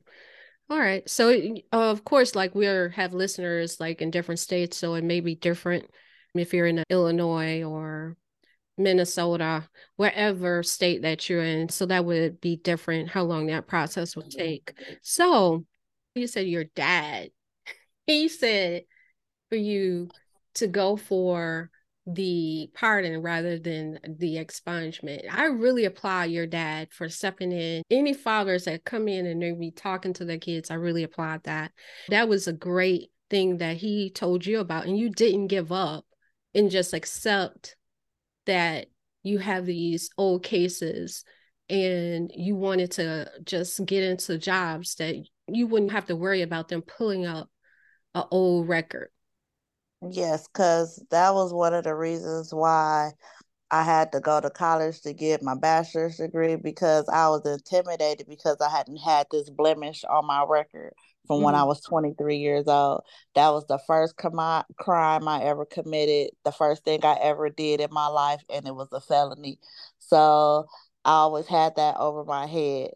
All 0.70 0.78
right. 0.78 1.08
So 1.08 1.54
of 1.72 2.04
course, 2.04 2.34
like 2.34 2.54
we 2.54 2.64
have 2.64 3.12
listeners 3.12 3.78
like 3.78 4.00
in 4.00 4.10
different 4.10 4.38
states, 4.38 4.76
so 4.76 4.94
it 4.94 5.04
may 5.04 5.20
be 5.20 5.34
different 5.34 5.90
if 6.34 6.54
you're 6.54 6.66
in 6.66 6.84
Illinois 6.88 7.62
or 7.64 8.16
Minnesota, 8.78 9.68
wherever 9.96 10.62
state 10.62 11.02
that 11.02 11.28
you're 11.28 11.42
in. 11.42 11.68
So 11.68 11.86
that 11.86 12.04
would 12.04 12.40
be 12.40 12.56
different 12.56 13.10
how 13.10 13.22
long 13.22 13.46
that 13.46 13.66
process 13.66 14.16
would 14.16 14.30
mm-hmm. 14.30 14.38
take. 14.38 14.74
So 15.02 15.64
you 16.14 16.26
said 16.26 16.46
your 16.46 16.64
dad, 16.64 17.30
he 18.06 18.28
said 18.28 18.82
for 19.48 19.56
you 19.56 20.08
to 20.54 20.66
go 20.66 20.96
for 20.96 21.70
the 22.06 22.68
pardon 22.74 23.22
rather 23.22 23.58
than 23.58 23.98
the 24.04 24.36
expungement. 24.36 25.22
I 25.30 25.44
really 25.44 25.84
applaud 25.84 26.30
your 26.30 26.46
dad 26.46 26.88
for 26.90 27.08
stepping 27.08 27.52
in. 27.52 27.82
Any 27.90 28.12
fathers 28.12 28.64
that 28.64 28.84
come 28.84 29.06
in 29.06 29.26
and 29.26 29.40
they 29.40 29.52
be 29.52 29.70
talking 29.70 30.12
to 30.14 30.24
their 30.24 30.38
kids, 30.38 30.70
I 30.70 30.74
really 30.74 31.04
applaud 31.04 31.44
that. 31.44 31.70
That 32.08 32.28
was 32.28 32.48
a 32.48 32.52
great 32.52 33.10
thing 33.30 33.58
that 33.58 33.76
he 33.76 34.10
told 34.10 34.44
you 34.44 34.58
about, 34.58 34.86
and 34.86 34.98
you 34.98 35.10
didn't 35.10 35.46
give 35.46 35.70
up 35.70 36.04
and 36.54 36.70
just 36.70 36.94
accept 36.94 37.76
that 38.46 38.86
you 39.22 39.38
have 39.38 39.66
these 39.66 40.10
old 40.18 40.42
cases 40.42 41.24
and 41.68 42.30
you 42.34 42.56
wanted 42.56 42.90
to 42.92 43.30
just 43.44 43.84
get 43.86 44.02
into 44.02 44.36
jobs 44.36 44.96
that 44.96 45.16
you 45.48 45.66
wouldn't 45.66 45.92
have 45.92 46.06
to 46.06 46.16
worry 46.16 46.42
about 46.42 46.68
them 46.68 46.82
pulling 46.82 47.24
up 47.24 47.48
an 48.14 48.24
old 48.30 48.68
record. 48.68 49.08
Yes, 50.10 50.48
because 50.48 51.02
that 51.10 51.32
was 51.32 51.52
one 51.52 51.74
of 51.74 51.84
the 51.84 51.94
reasons 51.94 52.52
why 52.52 53.12
I 53.72 53.82
had 53.82 54.12
to 54.12 54.20
go 54.20 54.38
to 54.38 54.50
college 54.50 55.00
to 55.00 55.14
get 55.14 55.42
my 55.42 55.54
bachelor's 55.54 56.18
degree 56.18 56.56
because 56.56 57.08
I 57.08 57.30
was 57.30 57.46
intimidated 57.46 58.26
because 58.28 58.58
I 58.60 58.68
hadn't 58.68 58.98
had 58.98 59.26
this 59.30 59.48
blemish 59.48 60.04
on 60.04 60.26
my 60.26 60.44
record 60.46 60.92
from 61.26 61.36
mm-hmm. 61.36 61.44
when 61.46 61.54
I 61.54 61.60
mm-hmm. 61.60 61.68
was 61.68 61.80
23 61.80 62.36
years 62.36 62.68
old. 62.68 63.02
That 63.34 63.48
was 63.48 63.66
the 63.66 63.78
first 63.86 64.18
com- 64.18 64.64
crime 64.76 65.26
I 65.26 65.44
ever 65.44 65.64
committed, 65.64 66.32
the 66.44 66.52
first 66.52 66.84
thing 66.84 67.02
I 67.02 67.16
ever 67.22 67.48
did 67.48 67.80
in 67.80 67.88
my 67.90 68.08
life, 68.08 68.42
and 68.52 68.66
it 68.66 68.74
was 68.74 68.88
a 68.92 69.00
felony. 69.00 69.58
So 69.98 70.66
I 71.06 71.12
always 71.12 71.46
had 71.46 71.76
that 71.76 71.96
over 71.96 72.24
my 72.24 72.46
head. 72.46 72.90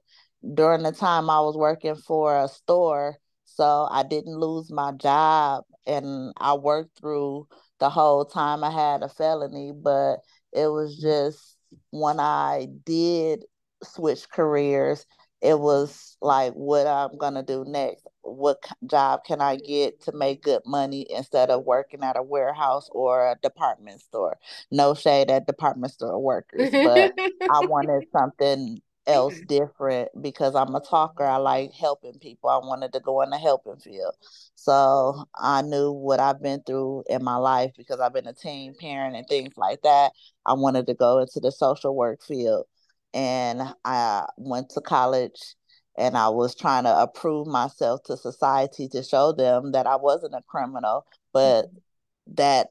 During 0.54 0.82
the 0.82 0.92
time 0.92 1.30
I 1.30 1.40
was 1.40 1.56
working 1.56 1.96
for 1.96 2.38
a 2.38 2.48
store, 2.48 3.16
so 3.46 3.88
I 3.90 4.02
didn't 4.02 4.38
lose 4.38 4.70
my 4.70 4.92
job, 4.92 5.64
and 5.86 6.34
I 6.36 6.52
worked 6.52 6.98
through 7.00 7.48
the 7.78 7.88
whole 7.88 8.26
time 8.26 8.62
I 8.62 8.70
had 8.70 9.02
a 9.02 9.08
felony, 9.08 9.72
but 9.74 10.18
it 10.52 10.66
was 10.66 10.96
just 10.96 11.56
when 11.90 12.20
I 12.20 12.68
did 12.84 13.44
switch 13.82 14.28
careers, 14.30 15.06
it 15.40 15.58
was 15.58 16.16
like 16.20 16.52
what 16.54 16.86
I'm 16.86 17.16
gonna 17.18 17.42
do 17.42 17.64
next 17.66 18.06
what 18.26 18.58
job 18.86 19.24
can 19.24 19.40
I 19.40 19.56
get 19.56 20.02
to 20.02 20.12
make 20.12 20.42
good 20.42 20.62
money 20.66 21.06
instead 21.10 21.50
of 21.50 21.64
working 21.64 22.02
at 22.02 22.16
a 22.16 22.22
warehouse 22.22 22.88
or 22.92 23.30
a 23.30 23.36
department 23.40 24.00
store? 24.00 24.38
No 24.70 24.94
shade 24.94 25.30
at 25.30 25.46
department 25.46 25.92
store 25.92 26.18
workers, 26.18 26.70
but 26.70 27.14
I 27.50 27.60
wanted 27.60 28.04
something 28.12 28.80
else 29.06 29.34
different 29.48 30.10
because 30.20 30.54
I'm 30.54 30.74
a 30.74 30.80
talker. 30.80 31.24
I 31.24 31.36
like 31.36 31.72
helping 31.72 32.18
people. 32.18 32.50
I 32.50 32.58
wanted 32.58 32.92
to 32.92 33.00
go 33.00 33.22
in 33.22 33.30
the 33.30 33.38
helping 33.38 33.76
field. 33.76 34.14
So 34.54 35.24
I 35.34 35.62
knew 35.62 35.92
what 35.92 36.20
I've 36.20 36.42
been 36.42 36.62
through 36.62 37.04
in 37.08 37.22
my 37.22 37.36
life 37.36 37.72
because 37.76 38.00
I've 38.00 38.14
been 38.14 38.26
a 38.26 38.32
teen 38.32 38.74
parent 38.74 39.16
and 39.16 39.26
things 39.28 39.54
like 39.56 39.82
that. 39.82 40.12
I 40.44 40.54
wanted 40.54 40.86
to 40.88 40.94
go 40.94 41.18
into 41.18 41.40
the 41.40 41.52
social 41.52 41.94
work 41.94 42.22
field. 42.22 42.66
And 43.14 43.62
I 43.84 44.26
went 44.36 44.70
to 44.70 44.80
college 44.80 45.54
and 45.96 46.16
I 46.16 46.28
was 46.28 46.54
trying 46.54 46.84
to 46.84 46.94
approve 46.94 47.46
myself 47.46 48.02
to 48.04 48.16
society 48.16 48.88
to 48.88 49.02
show 49.02 49.32
them 49.32 49.72
that 49.72 49.86
I 49.86 49.96
wasn't 49.96 50.34
a 50.34 50.42
criminal, 50.46 51.06
but 51.32 51.62
mm-hmm. 51.62 52.34
that 52.34 52.68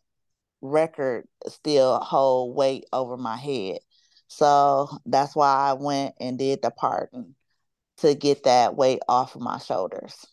record 0.61 1.27
still 1.47 1.99
hold 1.99 2.55
weight 2.55 2.85
over 2.93 3.17
my 3.17 3.37
head. 3.37 3.79
So 4.27 4.89
that's 5.05 5.35
why 5.35 5.53
I 5.53 5.73
went 5.73 6.15
and 6.19 6.37
did 6.37 6.61
the 6.61 6.71
pardon 6.71 7.35
to 7.97 8.15
get 8.15 8.43
that 8.43 8.75
weight 8.75 8.99
off 9.07 9.35
of 9.35 9.41
my 9.41 9.57
shoulders. 9.57 10.25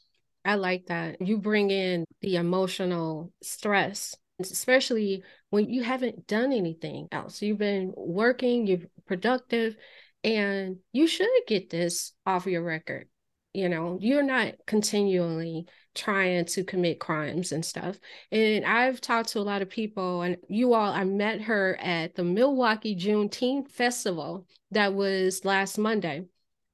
I 0.44 0.56
like 0.56 0.86
that. 0.86 1.20
You 1.20 1.38
bring 1.38 1.70
in 1.70 2.04
the 2.20 2.36
emotional 2.36 3.32
stress, 3.42 4.16
especially 4.40 5.22
when 5.50 5.70
you 5.70 5.82
haven't 5.82 6.26
done 6.26 6.52
anything 6.52 7.08
else. 7.12 7.40
You've 7.42 7.58
been 7.58 7.92
working, 7.96 8.66
you're 8.66 8.80
productive, 9.06 9.76
and 10.24 10.78
you 10.92 11.06
should 11.06 11.28
get 11.46 11.70
this 11.70 12.12
off 12.26 12.46
your 12.46 12.62
record. 12.62 13.08
You 13.54 13.68
know, 13.68 13.98
you're 14.00 14.22
not 14.22 14.54
continually 14.66 15.66
trying 15.94 16.44
to 16.46 16.64
commit 16.64 17.00
crimes 17.00 17.52
and 17.52 17.64
stuff. 17.64 17.98
And 18.30 18.64
I've 18.64 19.00
talked 19.00 19.30
to 19.30 19.38
a 19.38 19.42
lot 19.42 19.62
of 19.62 19.68
people, 19.68 20.22
and 20.22 20.36
you 20.48 20.74
all, 20.74 20.92
I 20.92 21.04
met 21.04 21.42
her 21.42 21.78
at 21.80 22.14
the 22.14 22.24
Milwaukee 22.24 22.96
Juneteenth 22.96 23.70
Festival 23.70 24.46
that 24.70 24.94
was 24.94 25.44
last 25.44 25.78
Monday. 25.78 26.24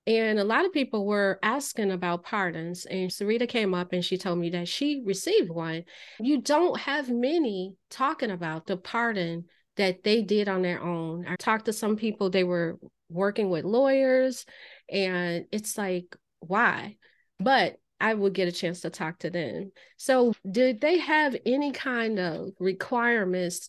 And 0.06 0.38
a 0.38 0.44
lot 0.44 0.64
of 0.64 0.72
people 0.72 1.04
were 1.04 1.38
asking 1.42 1.90
about 1.90 2.24
pardons. 2.24 2.86
And 2.86 3.10
Syreeta 3.10 3.46
came 3.46 3.74
up 3.74 3.92
and 3.92 4.02
she 4.02 4.16
told 4.16 4.38
me 4.38 4.48
that 4.50 4.66
she 4.66 5.02
received 5.04 5.50
one. 5.50 5.84
You 6.18 6.40
don't 6.40 6.80
have 6.80 7.10
many 7.10 7.74
talking 7.90 8.30
about 8.30 8.66
the 8.66 8.78
pardon 8.78 9.44
that 9.76 10.04
they 10.04 10.22
did 10.22 10.48
on 10.48 10.62
their 10.62 10.82
own. 10.82 11.26
I 11.28 11.36
talked 11.36 11.66
to 11.66 11.74
some 11.74 11.96
people, 11.96 12.30
they 12.30 12.42
were 12.42 12.78
working 13.10 13.50
with 13.50 13.64
lawyers 13.64 14.46
and 14.90 15.46
it's 15.50 15.76
like 15.78 16.16
why 16.40 16.96
but 17.40 17.76
i 18.00 18.14
would 18.14 18.32
get 18.32 18.48
a 18.48 18.52
chance 18.52 18.80
to 18.80 18.90
talk 18.90 19.18
to 19.20 19.30
them. 19.30 19.72
So 19.96 20.32
did 20.48 20.80
they 20.80 20.98
have 20.98 21.36
any 21.44 21.72
kind 21.72 22.18
of 22.18 22.50
requirements 22.58 23.68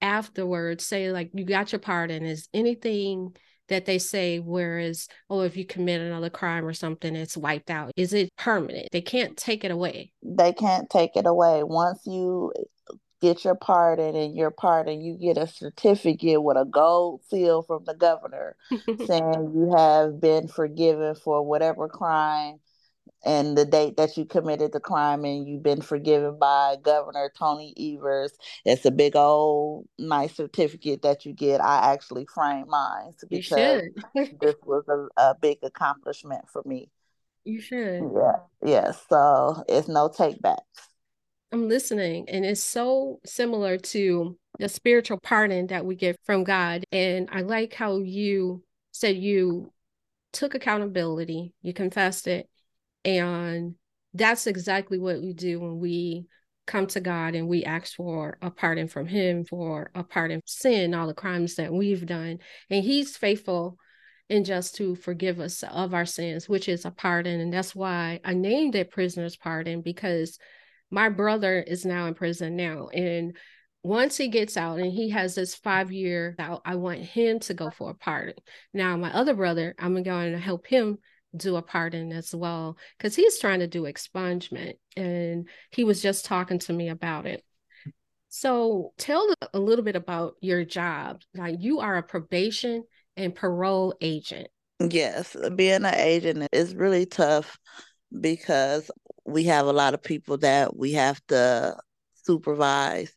afterwards? 0.00 0.84
Say 0.84 1.10
like 1.10 1.30
you 1.34 1.44
got 1.44 1.72
your 1.72 1.80
pardon. 1.80 2.24
Is 2.24 2.48
anything 2.54 3.34
that 3.68 3.86
they 3.86 3.98
say 3.98 4.38
whereas 4.38 5.08
oh 5.30 5.40
if 5.40 5.56
you 5.56 5.64
commit 5.64 6.00
another 6.00 6.30
crime 6.30 6.66
or 6.66 6.74
something 6.74 7.16
it's 7.16 7.36
wiped 7.36 7.70
out. 7.70 7.92
Is 7.96 8.12
it 8.12 8.30
permanent? 8.36 8.88
They 8.92 9.00
can't 9.00 9.36
take 9.36 9.64
it 9.64 9.70
away. 9.70 10.12
They 10.22 10.52
can't 10.52 10.88
take 10.90 11.16
it 11.16 11.26
away. 11.26 11.62
Once 11.62 12.00
you 12.06 12.52
get 13.20 13.44
your 13.44 13.54
pardon 13.54 14.14
and 14.14 14.36
your 14.36 14.50
pardon 14.50 15.00
you 15.00 15.16
get 15.16 15.38
a 15.38 15.46
certificate 15.46 16.42
with 16.42 16.58
a 16.58 16.64
gold 16.66 17.22
seal 17.30 17.62
from 17.62 17.82
the 17.86 17.94
governor 17.94 18.54
saying 19.06 19.52
you 19.54 19.72
have 19.74 20.20
been 20.20 20.46
forgiven 20.46 21.14
for 21.14 21.42
whatever 21.42 21.88
crime 21.88 22.58
and 23.24 23.56
the 23.56 23.64
date 23.64 23.96
that 23.96 24.16
you 24.16 24.24
committed 24.24 24.72
the 24.72 24.80
crime 24.80 25.24
and 25.24 25.46
you've 25.46 25.62
been 25.62 25.80
forgiven 25.80 26.38
by 26.38 26.76
Governor 26.82 27.32
Tony 27.38 27.74
Evers. 27.76 28.32
It's 28.64 28.84
a 28.84 28.90
big 28.90 29.16
old 29.16 29.86
nice 29.98 30.34
certificate 30.34 31.02
that 31.02 31.24
you 31.24 31.32
get. 31.32 31.60
I 31.60 31.92
actually 31.92 32.26
framed 32.26 32.68
mine 32.68 33.12
because 33.28 33.82
this 34.14 34.54
was 34.64 34.84
a, 34.88 35.08
a 35.20 35.34
big 35.34 35.58
accomplishment 35.62 36.48
for 36.52 36.62
me. 36.64 36.90
You 37.44 37.60
should. 37.60 38.02
Yeah. 38.14 38.36
Yeah. 38.64 38.92
So 39.08 39.64
it's 39.68 39.88
no 39.88 40.08
take 40.08 40.40
backs. 40.40 40.62
I'm 41.52 41.68
listening. 41.68 42.28
And 42.28 42.44
it's 42.44 42.62
so 42.62 43.20
similar 43.24 43.78
to 43.78 44.36
the 44.58 44.68
spiritual 44.68 45.18
pardon 45.18 45.68
that 45.68 45.84
we 45.84 45.94
get 45.94 46.16
from 46.24 46.42
God. 46.42 46.84
And 46.90 47.28
I 47.30 47.42
like 47.42 47.74
how 47.74 47.98
you 47.98 48.64
said 48.92 49.16
you 49.16 49.72
took 50.32 50.54
accountability, 50.54 51.52
you 51.62 51.72
confessed 51.72 52.26
it, 52.26 52.48
and 53.04 53.74
that's 54.12 54.46
exactly 54.46 54.98
what 54.98 55.20
we 55.20 55.32
do 55.32 55.60
when 55.60 55.78
we 55.78 56.26
come 56.66 56.86
to 56.86 57.00
God 57.00 57.34
and 57.34 57.48
we 57.48 57.64
ask 57.64 57.94
for 57.94 58.38
a 58.40 58.50
pardon 58.50 58.88
from 58.88 59.06
Him 59.06 59.44
for 59.44 59.90
a 59.94 60.02
pardon 60.02 60.40
sin, 60.46 60.94
all 60.94 61.06
the 61.06 61.14
crimes 61.14 61.56
that 61.56 61.72
we've 61.72 62.06
done. 62.06 62.38
And 62.70 62.84
He's 62.84 63.16
faithful 63.16 63.78
and 64.30 64.46
just 64.46 64.76
to 64.76 64.94
forgive 64.94 65.40
us 65.40 65.62
of 65.64 65.92
our 65.92 66.06
sins, 66.06 66.48
which 66.48 66.68
is 66.68 66.84
a 66.84 66.90
pardon. 66.90 67.40
And 67.40 67.52
that's 67.52 67.74
why 67.74 68.20
I 68.24 68.34
named 68.34 68.74
it 68.74 68.90
prisoner's 68.90 69.36
pardon 69.36 69.82
because 69.82 70.38
my 70.90 71.08
brother 71.08 71.60
is 71.60 71.84
now 71.84 72.06
in 72.06 72.14
prison 72.14 72.56
now. 72.56 72.88
And 72.88 73.36
once 73.82 74.16
he 74.16 74.28
gets 74.28 74.56
out 74.56 74.78
and 74.78 74.90
he 74.90 75.10
has 75.10 75.34
this 75.34 75.54
five 75.54 75.92
year 75.92 76.34
out, 76.38 76.62
I 76.64 76.76
want 76.76 77.00
him 77.00 77.38
to 77.40 77.54
go 77.54 77.70
for 77.70 77.90
a 77.90 77.94
pardon. 77.94 78.36
Now, 78.72 78.96
my 78.96 79.12
other 79.12 79.34
brother, 79.34 79.74
I'm 79.78 80.02
going 80.02 80.32
to 80.32 80.38
help 80.38 80.66
him 80.66 80.98
do 81.36 81.56
a 81.56 81.62
pardon 81.62 82.12
as 82.12 82.34
well 82.34 82.76
because 82.98 83.16
he's 83.16 83.38
trying 83.38 83.60
to 83.60 83.66
do 83.66 83.82
expungement 83.82 84.74
and 84.96 85.48
he 85.70 85.84
was 85.84 86.02
just 86.02 86.24
talking 86.24 86.58
to 86.60 86.72
me 86.72 86.88
about 86.88 87.26
it. 87.26 87.44
So 88.28 88.92
tell 88.98 89.32
a 89.52 89.58
little 89.58 89.84
bit 89.84 89.96
about 89.96 90.34
your 90.40 90.64
job. 90.64 91.22
Like 91.34 91.56
you 91.60 91.80
are 91.80 91.96
a 91.96 92.02
probation 92.02 92.84
and 93.16 93.34
parole 93.34 93.94
agent. 94.00 94.48
Yes, 94.80 95.36
uh, 95.36 95.50
being 95.50 95.84
an 95.84 95.94
agent 95.94 96.48
is 96.52 96.74
really 96.74 97.06
tough 97.06 97.58
because 98.20 98.90
we 99.24 99.44
have 99.44 99.66
a 99.66 99.72
lot 99.72 99.94
of 99.94 100.02
people 100.02 100.38
that 100.38 100.76
we 100.76 100.92
have 100.92 101.20
to 101.28 101.76
supervise 102.24 103.14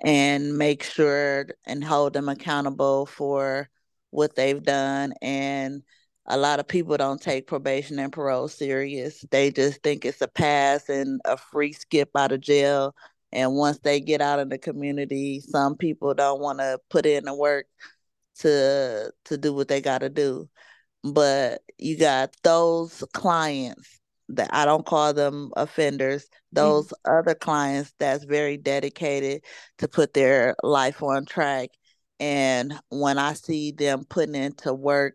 and 0.00 0.56
make 0.56 0.82
sure 0.82 1.46
and 1.66 1.84
hold 1.84 2.12
them 2.12 2.28
accountable 2.28 3.06
for 3.06 3.68
what 4.10 4.34
they've 4.34 4.62
done 4.62 5.12
and 5.20 5.82
a 6.30 6.36
lot 6.36 6.60
of 6.60 6.68
people 6.68 6.96
don't 6.96 7.20
take 7.20 7.48
probation 7.48 7.98
and 7.98 8.12
parole 8.12 8.48
serious. 8.48 9.24
They 9.30 9.50
just 9.50 9.82
think 9.82 10.04
it's 10.04 10.20
a 10.20 10.28
pass 10.28 10.88
and 10.88 11.20
a 11.24 11.36
free 11.36 11.72
skip 11.72 12.10
out 12.16 12.32
of 12.32 12.40
jail. 12.40 12.94
And 13.32 13.54
once 13.54 13.78
they 13.80 14.00
get 14.00 14.20
out 14.20 14.38
in 14.38 14.48
the 14.48 14.58
community, 14.58 15.40
some 15.40 15.76
people 15.76 16.14
don't 16.14 16.40
want 16.40 16.60
to 16.60 16.78
put 16.88 17.04
in 17.04 17.24
the 17.24 17.34
work 17.34 17.66
to 18.40 19.12
to 19.26 19.38
do 19.38 19.52
what 19.52 19.68
they 19.68 19.80
got 19.80 19.98
to 19.98 20.08
do. 20.08 20.48
But 21.02 21.62
you 21.78 21.98
got 21.98 22.34
those 22.44 23.02
clients 23.12 24.00
that 24.28 24.50
I 24.52 24.64
don't 24.64 24.86
call 24.86 25.12
them 25.12 25.50
offenders, 25.56 26.28
those 26.52 26.86
mm-hmm. 26.86 27.18
other 27.18 27.34
clients 27.34 27.92
that's 27.98 28.24
very 28.24 28.56
dedicated 28.56 29.42
to 29.78 29.88
put 29.88 30.14
their 30.14 30.54
life 30.62 31.02
on 31.02 31.24
track. 31.24 31.70
And 32.20 32.74
when 32.90 33.18
I 33.18 33.32
see 33.32 33.72
them 33.72 34.04
putting 34.08 34.34
into 34.36 34.72
work 34.74 35.14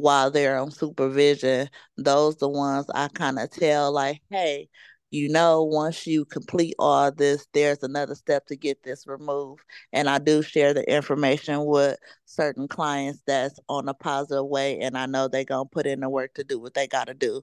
while 0.00 0.30
they're 0.30 0.58
on 0.58 0.70
supervision, 0.70 1.68
those 1.96 2.36
the 2.36 2.48
ones 2.48 2.86
I 2.94 3.08
kind 3.08 3.38
of 3.38 3.50
tell 3.50 3.92
like, 3.92 4.20
hey, 4.30 4.68
you 5.10 5.28
know, 5.28 5.62
once 5.62 6.06
you 6.06 6.24
complete 6.24 6.74
all 6.78 7.10
this, 7.12 7.46
there's 7.54 7.82
another 7.82 8.14
step 8.14 8.46
to 8.46 8.56
get 8.56 8.82
this 8.82 9.06
removed. 9.06 9.62
And 9.92 10.08
I 10.08 10.18
do 10.18 10.42
share 10.42 10.74
the 10.74 10.88
information 10.92 11.64
with 11.64 11.98
certain 12.24 12.68
clients 12.68 13.22
that's 13.26 13.58
on 13.68 13.88
a 13.88 13.94
positive 13.94 14.46
way, 14.46 14.80
and 14.80 14.96
I 14.98 15.06
know 15.06 15.28
they're 15.28 15.44
gonna 15.44 15.66
put 15.66 15.86
in 15.86 16.00
the 16.00 16.08
work 16.10 16.34
to 16.34 16.44
do 16.44 16.58
what 16.58 16.74
they 16.74 16.86
gotta 16.86 17.14
do 17.14 17.42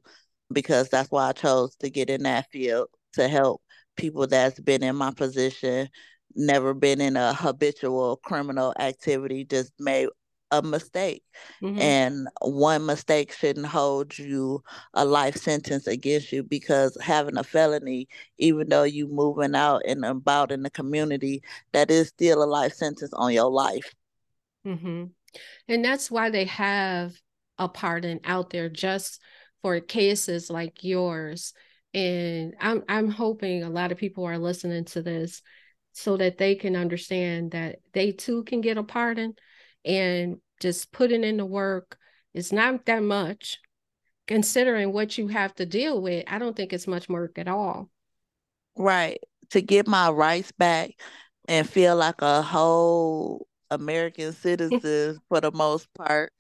because 0.52 0.90
that's 0.90 1.10
why 1.12 1.30
I 1.30 1.32
chose 1.34 1.76
to 1.78 1.90
get 1.90 2.10
in 2.10 2.24
that 2.24 2.50
field 2.52 2.88
to 3.14 3.28
help 3.28 3.62
people 3.96 4.28
that's 4.28 4.60
been 4.60 4.84
in 4.84 4.96
my 4.96 5.12
position, 5.12 5.90
never 6.36 6.74
been 6.74 7.02
in 7.02 7.16
a 7.18 7.34
habitual 7.34 8.18
criminal 8.18 8.74
activity, 8.80 9.46
just 9.46 9.72
made 9.80 10.10
a 10.54 10.62
mistake. 10.62 11.24
Mm-hmm. 11.62 11.80
And 11.80 12.28
one 12.42 12.86
mistake 12.86 13.34
shouldn't 13.34 13.66
hold 13.66 14.18
you 14.18 14.64
a 14.94 15.04
life 15.04 15.36
sentence 15.36 15.88
against 15.88 16.32
you 16.32 16.44
because 16.44 16.98
having 17.02 17.38
a 17.38 17.44
felony, 17.44 18.08
even 18.38 18.70
though 18.70 18.84
you 18.84 19.08
moving 19.08 19.56
out 19.56 19.82
and 19.88 20.06
about 20.06 20.52
in 20.52 20.64
the 20.64 20.70
community, 20.70 21.42
that 21.72 21.90
is 21.90 22.10
still 22.10 22.44
a 22.44 22.46
life 22.46 22.74
sentence 22.74 23.14
on 23.14 23.34
your 23.34 23.50
life. 23.50 23.94
Mm-hmm. 24.66 25.06
And 25.68 25.86
that's 25.86 26.12
why 26.12 26.30
they 26.30 26.46
have 26.46 27.14
a 27.58 27.68
pardon 27.68 28.20
out 28.24 28.52
there 28.52 28.70
just 28.70 29.20
for 29.62 29.80
cases 29.80 30.50
like 30.50 30.84
yours. 30.84 31.54
And 31.94 32.56
I'm 32.60 32.84
I'm 32.88 33.10
hoping 33.10 33.64
a 33.64 33.70
lot 33.70 33.92
of 33.92 33.98
people 33.98 34.26
are 34.26 34.38
listening 34.38 34.86
to 34.86 35.02
this 35.02 35.42
so 35.94 36.18
that 36.18 36.38
they 36.38 36.56
can 36.56 36.76
understand 36.76 37.52
that 37.52 37.78
they 37.94 38.12
too 38.12 38.44
can 38.44 38.62
get 38.62 38.78
a 38.78 38.84
pardon 38.84 39.36
and 39.86 40.38
just 40.60 40.92
putting 40.92 41.24
in 41.24 41.38
the 41.38 41.46
work 41.46 41.98
is 42.34 42.52
not 42.52 42.86
that 42.86 43.04
much 43.04 43.60
considering 44.28 44.94
what 44.94 45.18
you 45.18 45.28
have 45.28 45.54
to 45.54 45.66
deal 45.66 46.02
with 46.02 46.24
i 46.28 46.38
don't 46.38 46.56
think 46.56 46.74
it's 46.74 46.88
much 46.88 47.10
work 47.10 47.38
at 47.38 47.48
all 47.48 47.90
right 48.78 49.20
to 49.50 49.62
get 49.62 49.88
my 49.88 50.10
rights 50.10 50.52
back 50.54 50.92
and 51.48 51.70
feel 51.70 51.96
like 51.96 52.22
a 52.22 52.42
whole 52.42 53.48
american 53.70 54.32
citizen 54.34 55.20
for 55.28 55.42
the 55.42 55.52
most 55.52 55.88
part 55.94 56.32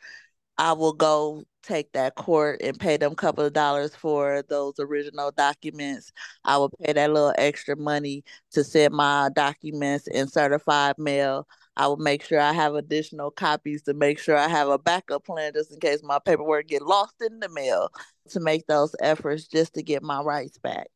i 0.58 0.72
will 0.72 0.94
go 0.94 1.44
take 1.64 1.92
that 1.94 2.16
court 2.16 2.62
and 2.62 2.80
pay 2.80 2.98
them 2.98 3.14
a 3.14 3.16
couple 3.16 3.44
of 3.44 3.54
dollars 3.54 3.96
for 3.96 4.44
those 4.50 4.74
original 4.80 5.32
documents. 5.32 6.12
I 6.44 6.58
will 6.58 6.70
pay 6.70 6.94
that 6.94 7.12
little 7.12 7.34
extra 7.38 7.76
money 7.76 8.24
to 8.52 8.64
send 8.64 8.94
my 8.94 9.30
documents 9.34 10.08
in 10.08 10.28
certified 10.28 10.96
mail. 11.00 11.48
I 11.76 11.88
will 11.88 11.98
make 11.98 12.24
sure 12.24 12.40
I 12.40 12.54
have 12.54 12.76
additional 12.76 13.32
copies 13.32 13.82
to 13.84 13.94
make 13.94 14.20
sure 14.20 14.38
I 14.38 14.48
have 14.48 14.70
a 14.70 14.78
backup 14.78 15.26
plan 15.26 15.54
just 15.54 15.74
in 15.74 15.80
case 15.80 16.02
my 16.04 16.20
paperwork 16.20 16.68
get 16.68 16.84
lost 16.84 17.16
in 17.22 17.40
the 17.40 17.50
mail 17.50 17.90
to 18.30 18.40
make 18.40 18.68
those 18.68 18.96
efforts 19.02 19.48
just 19.48 19.74
to 19.74 19.84
get 19.84 20.04
my 20.04 20.22
rights 20.22 20.58
back. 20.58 20.88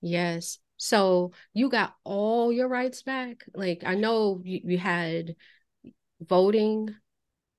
Yes. 0.00 0.58
So 0.76 1.32
you 1.52 1.68
got 1.68 1.94
all 2.04 2.52
your 2.52 2.68
rights 2.68 3.02
back? 3.02 3.44
Like 3.54 3.82
I 3.84 3.94
know 3.94 4.40
you, 4.44 4.60
you 4.64 4.78
had 4.78 5.36
voting 6.20 6.94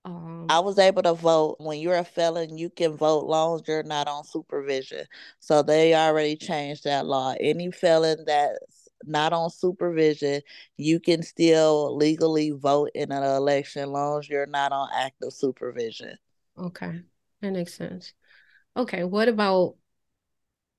um, 0.03 0.47
I 0.49 0.59
was 0.59 0.79
able 0.79 1.03
to 1.03 1.13
vote. 1.13 1.57
When 1.59 1.79
you're 1.79 1.95
a 1.95 2.03
felon, 2.03 2.57
you 2.57 2.69
can 2.69 2.97
vote 2.97 3.25
long 3.25 3.55
as 3.59 3.67
you're 3.67 3.83
not 3.83 4.07
on 4.07 4.23
supervision. 4.23 5.05
So 5.39 5.61
they 5.61 5.93
already 5.93 6.35
changed 6.35 6.85
that 6.85 7.05
law. 7.05 7.35
Any 7.39 7.71
felon 7.71 8.23
that's 8.25 8.70
not 9.05 9.33
on 9.33 9.49
supervision, 9.49 10.41
you 10.77 10.99
can 10.99 11.23
still 11.23 11.95
legally 11.95 12.51
vote 12.51 12.91
in 12.95 13.11
an 13.11 13.23
election 13.23 13.83
as 13.83 13.89
long 13.89 14.19
as 14.19 14.29
you're 14.29 14.45
not 14.45 14.71
on 14.71 14.89
active 14.93 15.33
supervision. 15.33 16.17
Okay, 16.57 17.01
that 17.41 17.51
makes 17.51 17.73
sense. 17.73 18.13
Okay, 18.75 19.03
what 19.03 19.27
about 19.27 19.75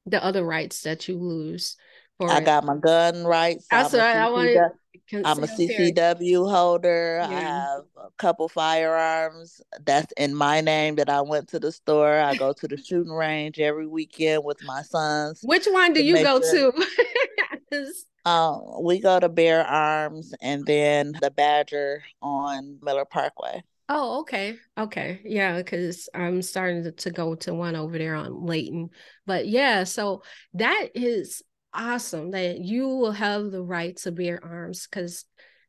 the 0.06 0.22
other 0.22 0.44
rights 0.44 0.82
that 0.82 1.08
you 1.08 1.18
lose? 1.18 1.76
For 2.18 2.30
I 2.30 2.40
got 2.40 2.64
my 2.64 2.76
gun 2.76 3.24
rights. 3.24 3.66
That's 3.70 3.94
right. 3.94 4.16
I 4.16 4.30
wanted. 4.30 4.60
I'm 5.24 5.42
a 5.42 5.46
CCW 5.46 6.48
holder. 6.48 7.18
Yeah. 7.22 7.28
I 7.28 7.40
have 7.40 7.82
a 7.96 8.10
couple 8.18 8.48
firearms 8.48 9.60
that's 9.84 10.12
in 10.16 10.34
my 10.34 10.60
name 10.60 10.96
that 10.96 11.08
I 11.08 11.20
went 11.22 11.48
to 11.48 11.58
the 11.58 11.72
store. 11.72 12.18
I 12.18 12.34
go 12.34 12.52
to 12.52 12.68
the 12.68 12.76
shooting 12.76 13.12
range 13.12 13.58
every 13.58 13.86
weekend 13.86 14.44
with 14.44 14.62
my 14.64 14.82
sons. 14.82 15.40
Which 15.42 15.66
one 15.66 15.92
do 15.92 16.02
you 16.02 16.22
go 16.22 16.40
sure. 16.40 16.72
to? 16.72 16.86
um, 18.24 18.62
we 18.82 19.00
go 19.00 19.18
to 19.18 19.28
Bear 19.28 19.64
Arms 19.64 20.32
and 20.40 20.64
then 20.66 21.12
the 21.20 21.30
Badger 21.30 22.02
on 22.20 22.78
Miller 22.82 23.04
Parkway. 23.04 23.62
Oh, 23.88 24.20
okay. 24.20 24.56
Okay. 24.78 25.20
Yeah, 25.24 25.58
because 25.58 26.08
I'm 26.14 26.40
starting 26.40 26.84
to, 26.84 26.92
to 26.92 27.10
go 27.10 27.34
to 27.34 27.52
one 27.52 27.76
over 27.76 27.98
there 27.98 28.14
on 28.14 28.46
Layton. 28.46 28.90
But 29.26 29.48
yeah, 29.48 29.84
so 29.84 30.22
that 30.54 30.88
is 30.94 31.42
awesome 31.74 32.30
that 32.30 32.58
you 32.58 32.86
will 32.88 33.12
have 33.12 33.50
the 33.50 33.62
right 33.62 33.96
to 33.98 34.12
bear 34.12 34.42
arms 34.42 34.86
because 34.86 35.24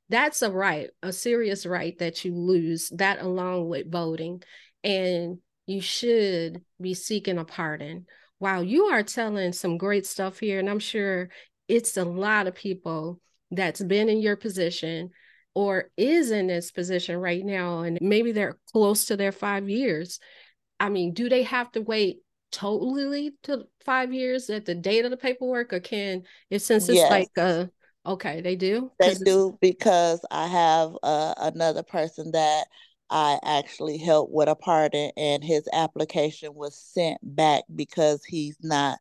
that's 0.10 0.42
a 0.42 0.52
right, 0.52 0.90
a 1.02 1.12
serious 1.12 1.66
right 1.66 1.98
that 2.00 2.24
you 2.24 2.36
lose, 2.36 2.90
that 2.96 3.22
along 3.22 3.68
with 3.68 3.92
voting. 3.92 4.44
And 4.84 5.40
you 5.66 5.82
should 5.82 6.62
be 6.80 6.94
seeking 6.94 7.40
a 7.40 7.46
pardon. 7.46 8.06
Wow, 8.40 8.62
you 8.62 8.86
are 8.86 9.04
telling 9.04 9.54
some 9.54 9.78
great 9.78 10.06
stuff 10.06 10.40
here. 10.40 10.60
And 10.60 10.70
I'm 10.70 10.80
sure 10.80 11.30
it's 11.68 11.98
a 11.98 12.06
lot 12.06 12.48
of 12.48 12.56
people 12.56 13.20
that's 13.52 13.82
been 13.82 14.10
in 14.10 14.20
your 14.20 14.36
position 14.36 15.12
or 15.56 15.92
is 15.98 16.32
in 16.32 16.48
this 16.48 16.72
position 16.72 17.18
right 17.18 17.44
now. 17.44 17.82
And 17.82 18.00
maybe 18.02 18.32
they're 18.32 18.58
close 18.72 19.06
to 19.06 19.18
their 19.18 19.32
five 19.32 19.70
years. 19.70 20.20
I 20.80 20.90
mean, 20.90 21.14
do 21.14 21.30
they 21.30 21.44
have 21.44 21.72
to 21.74 21.82
wait 21.82 22.20
totally 22.52 23.34
to 23.44 23.64
five 23.86 24.14
years 24.14 24.50
at 24.50 24.66
the 24.66 24.76
date 24.76 25.06
of 25.06 25.12
the 25.12 25.18
paperwork, 25.18 25.74
or 25.74 25.80
can 25.80 26.24
it 26.50 26.60
since 26.60 26.88
it's 26.88 26.98
yes. 26.98 27.10
like 27.10 27.30
uh 27.38 27.66
okay, 28.06 28.42
they 28.42 28.56
do? 28.56 28.92
They 29.00 29.16
do 29.16 29.58
because 29.60 30.24
I 30.30 30.48
have 30.48 30.92
uh, 31.04 31.34
another 31.38 31.84
person 31.84 32.32
that 32.32 32.66
I 33.10 33.40
actually 33.44 33.98
helped 33.98 34.32
with 34.32 34.50
a 34.50 34.56
pardon, 34.56 35.12
and 35.18 35.44
his 35.44 35.68
application 35.74 36.54
was 36.54 36.78
sent 36.78 37.18
back 37.22 37.64
because 37.76 38.24
he's 38.24 38.58
not 38.62 38.98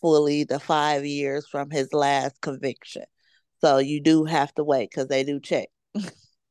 fully 0.00 0.44
the 0.44 0.60
five 0.60 1.04
years 1.04 1.46
from 1.48 1.70
his 1.70 1.92
last 1.92 2.40
conviction. 2.40 3.04
So 3.60 3.78
you 3.78 4.00
do 4.00 4.24
have 4.24 4.52
to 4.54 4.64
wait 4.64 4.90
because 4.90 5.08
they 5.08 5.24
do 5.24 5.40
check. 5.40 5.68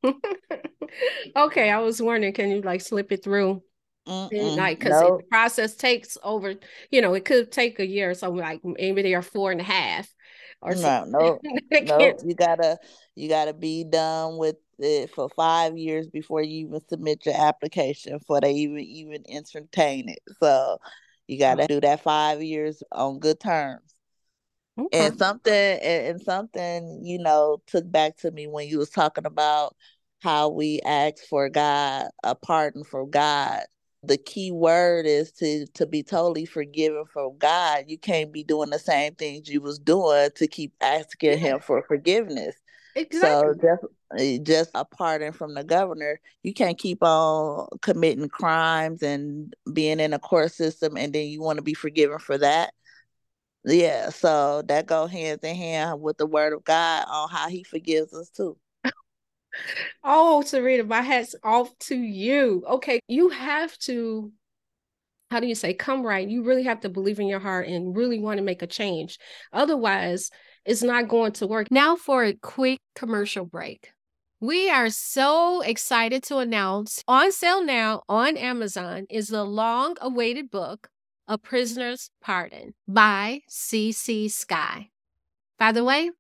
okay, 1.36 1.70
I 1.70 1.80
was 1.80 2.02
wondering, 2.02 2.34
can 2.34 2.50
you 2.50 2.62
like 2.62 2.82
slip 2.82 3.12
it 3.12 3.24
through? 3.24 3.62
Like, 4.08 4.80
because 4.80 5.02
nope. 5.02 5.20
the 5.20 5.28
process 5.30 5.76
takes 5.76 6.18
over, 6.24 6.56
you 6.92 7.02
know, 7.02 7.14
it 7.14 7.26
could 7.26 7.52
take 7.52 7.80
a 7.80 7.86
year, 7.86 8.14
so 8.14 8.32
like 8.32 8.62
maybe 8.64 9.02
they 9.02 9.14
are 9.14 9.22
four 9.22 9.52
and 9.52 9.62
a 9.62 9.64
half 9.64 10.08
or 10.62 10.76
no, 10.76 11.06
no, 11.06 11.40
no. 11.82 12.18
You 12.24 12.36
gotta, 12.36 12.78
you 13.16 13.30
gotta 13.30 13.54
be 13.54 13.84
done 13.84 14.38
with 14.38 14.56
it 14.80 15.12
for 15.12 15.30
five 15.30 15.78
years 15.78 16.08
before 16.08 16.42
you 16.42 16.68
even 16.68 16.82
submit 16.88 17.26
your 17.26 17.36
application 17.36 18.20
for 18.20 18.42
they 18.42 18.52
even 18.52 18.80
even 18.80 19.24
entertain 19.30 20.10
it. 20.10 20.20
So 20.40 20.78
you 21.28 21.40
gotta 21.40 21.64
oh. 21.64 21.68
do 21.68 21.82
that 21.82 22.02
five 22.02 22.42
years 22.42 22.84
on 22.92 23.20
good 23.20 23.40
terms. 23.40 23.96
Okay. 24.78 25.08
And 25.08 25.18
something 25.18 25.54
and, 25.54 26.22
something, 26.22 27.02
you 27.04 27.18
know, 27.18 27.62
took 27.68 27.90
back 27.90 28.18
to 28.18 28.32
me 28.32 28.48
when 28.48 28.68
you 28.68 28.78
was 28.78 28.90
talking 28.90 29.26
about 29.26 29.76
how 30.20 30.50
we 30.50 30.82
ask 30.86 31.24
for 31.30 31.50
God, 31.50 32.08
a 32.24 32.36
pardon 32.36 32.84
for 32.84 33.06
God. 33.06 33.62
The 34.04 34.18
key 34.18 34.52
word 34.52 35.06
is 35.06 35.32
to 35.34 35.66
to 35.76 35.86
be 35.88 36.04
totally 36.04 36.46
forgiven 36.46 37.06
from 37.12 37.38
God. 37.38 37.86
You 37.88 37.98
can't 37.98 38.32
be 38.32 38.44
doing 38.44 38.70
the 38.70 38.80
same 38.80 39.16
things 39.16 39.50
you 39.50 39.62
was 39.62 39.80
doing 39.80 40.30
to 40.36 40.48
keep 40.48 40.74
asking 40.82 41.40
him 41.40 41.60
for 41.60 41.82
forgiveness. 41.88 42.56
Exactly. 42.96 43.54
So 43.54 43.54
just 43.62 43.84
eh, 44.18 44.38
just 44.42 44.72
a 44.74 44.86
pardon 44.86 45.34
from 45.34 45.54
the 45.54 45.64
governor, 45.64 46.20
you 46.44 46.54
can't 46.54 46.78
keep 46.78 47.04
on 47.04 47.68
committing 47.82 48.30
crimes 48.30 49.04
and 49.04 49.54
being 49.72 50.00
in 50.00 50.14
a 50.14 50.20
court 50.20 50.52
system 50.52 50.98
and 50.98 51.14
then 51.14 51.28
you 51.28 51.42
want 51.42 51.58
to 51.58 51.64
be 51.64 51.74
forgiven 51.74 52.20
for 52.20 52.38
that. 52.38 52.74
Yeah, 53.66 54.10
so 54.10 54.62
that 54.68 54.86
go 54.86 55.08
hands 55.08 55.40
in 55.44 55.56
hand 55.56 56.00
with 56.00 56.18
the 56.18 56.28
word 56.28 56.54
of 56.54 56.64
God 56.64 57.06
on 57.10 57.30
how 57.30 57.50
he 57.50 57.64
forgives 57.64 58.14
us 58.14 58.30
too. 58.30 58.58
oh, 60.04 60.44
Syreeta, 60.46 60.88
my 60.88 61.02
hat's 61.02 61.36
off 61.44 61.76
to 61.80 61.96
you. 61.96 62.64
Okay, 62.68 63.00
you 63.08 63.30
have 63.30 63.78
to 63.80 64.32
how 65.32 65.40
do 65.40 65.48
you 65.48 65.56
say 65.56 65.74
come 65.74 66.06
right 66.06 66.28
you 66.30 66.44
really 66.44 66.64
have 66.64 66.80
to 66.80 66.88
believe 66.88 67.20
in 67.20 67.28
your 67.28 67.40
heart 67.40 67.68
and 67.68 67.98
really 67.98 68.20
want 68.20 68.38
to 68.38 68.44
make 68.44 68.62
a 68.62 68.68
change 68.68 69.18
otherwise 69.52 70.30
it's 70.66 70.84
not 70.84 71.08
going 71.08 71.32
to 71.32 71.48
work 71.48 71.68
now 71.72 71.96
for 71.96 72.24
a 72.24 72.34
quick 72.34 72.80
commercial 72.96 73.46
break 73.46 73.92
we 74.40 74.70
are 74.70 74.90
so 74.90 75.62
excited 75.62 76.22
to 76.24 76.38
announce 76.38 77.04
on 77.08 77.32
sale 77.32 77.64
now 77.64 78.02
on 78.10 78.38
amazon 78.38 79.06
is 79.10 79.30
the 79.30 79.44
long 79.44 79.96
awaited 80.02 80.50
book 80.50 80.90
a 81.28 81.38
Prisoner's 81.38 82.12
Pardon 82.22 82.74
by 82.88 83.42
C.C. 83.48 84.30
Skye. 84.30 84.90
By 85.58 85.72
the 85.72 85.84
way, 85.84 86.12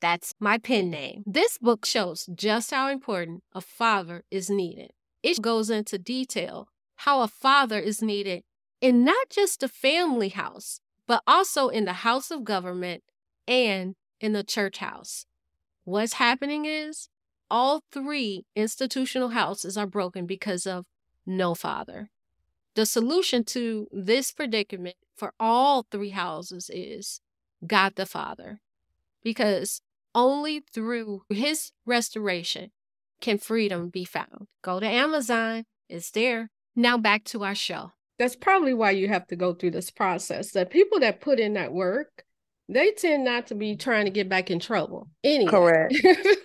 that's 0.00 0.34
my 0.38 0.58
pen 0.58 0.90
name. 0.90 1.22
This 1.26 1.58
book 1.58 1.86
shows 1.86 2.28
just 2.34 2.70
how 2.70 2.88
important 2.88 3.42
a 3.54 3.60
father 3.60 4.24
is 4.30 4.50
needed. 4.50 4.90
It 5.22 5.42
goes 5.42 5.70
into 5.70 5.98
detail 5.98 6.68
how 6.96 7.22
a 7.22 7.28
father 7.28 7.78
is 7.78 8.02
needed 8.02 8.42
in 8.80 9.04
not 9.04 9.30
just 9.30 9.60
the 9.60 9.68
family 9.68 10.30
house, 10.30 10.80
but 11.06 11.22
also 11.26 11.68
in 11.68 11.84
the 11.84 11.92
house 12.04 12.30
of 12.30 12.44
government 12.44 13.02
and 13.50 13.96
in 14.20 14.32
the 14.32 14.44
church 14.44 14.78
house. 14.78 15.26
What's 15.84 16.14
happening 16.14 16.64
is 16.64 17.08
all 17.50 17.82
three 17.92 18.46
institutional 18.54 19.30
houses 19.30 19.76
are 19.76 19.86
broken 19.86 20.24
because 20.24 20.66
of 20.66 20.86
no 21.26 21.54
father. 21.54 22.10
The 22.76 22.86
solution 22.86 23.42
to 23.44 23.88
this 23.90 24.30
predicament 24.30 24.94
for 25.16 25.34
all 25.40 25.84
three 25.90 26.10
houses 26.10 26.70
is 26.72 27.20
God 27.66 27.94
the 27.96 28.06
Father, 28.06 28.60
because 29.22 29.82
only 30.14 30.62
through 30.72 31.22
his 31.28 31.72
restoration 31.84 32.70
can 33.20 33.38
freedom 33.38 33.88
be 33.88 34.04
found. 34.04 34.46
Go 34.62 34.78
to 34.80 34.86
Amazon, 34.86 35.64
it's 35.88 36.10
there. 36.12 36.50
Now 36.76 36.96
back 36.96 37.24
to 37.24 37.44
our 37.44 37.54
show. 37.56 37.92
That's 38.18 38.36
probably 38.36 38.74
why 38.74 38.92
you 38.92 39.08
have 39.08 39.26
to 39.26 39.36
go 39.36 39.52
through 39.52 39.72
this 39.72 39.90
process. 39.90 40.52
That 40.52 40.70
people 40.70 41.00
that 41.00 41.20
put 41.20 41.40
in 41.40 41.54
that 41.54 41.72
work, 41.72 42.24
they 42.70 42.92
tend 42.92 43.24
not 43.24 43.48
to 43.48 43.54
be 43.54 43.76
trying 43.76 44.04
to 44.04 44.10
get 44.10 44.28
back 44.28 44.50
in 44.50 44.58
trouble. 44.58 45.08
Anyway. 45.24 45.50
Correct. 45.50 45.94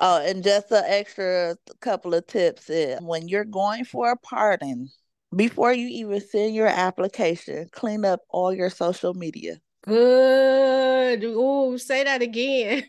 Oh, 0.00 0.24
and 0.24 0.44
just 0.44 0.70
an 0.70 0.84
extra 0.86 1.56
couple 1.80 2.14
of 2.14 2.24
tips 2.28 2.70
is 2.70 3.00
when 3.00 3.26
you're 3.26 3.44
going 3.44 3.84
for 3.84 4.12
a 4.12 4.16
pardon, 4.16 4.88
before 5.34 5.72
you 5.72 5.88
even 5.88 6.20
send 6.20 6.54
your 6.54 6.68
application, 6.68 7.68
clean 7.72 8.04
up 8.04 8.20
all 8.28 8.54
your 8.54 8.70
social 8.70 9.12
media. 9.12 9.56
Good. 9.82 11.24
Oh, 11.26 11.76
say 11.78 12.04
that 12.04 12.22
again. 12.22 12.84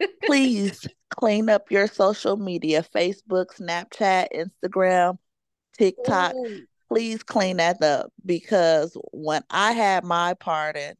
Please 0.24 0.86
clean 1.10 1.48
up 1.48 1.70
your 1.70 1.86
social 1.86 2.36
media 2.36 2.84
Facebook, 2.94 3.56
Snapchat, 3.56 4.28
Instagram, 4.34 5.18
TikTok. 5.78 6.34
Ooh. 6.34 6.62
Please 6.88 7.22
clean 7.22 7.58
that 7.58 7.82
up 7.82 8.12
because 8.26 8.96
when 9.12 9.42
I 9.50 9.72
had 9.72 10.04
my 10.04 10.34
pardon, 10.34 10.94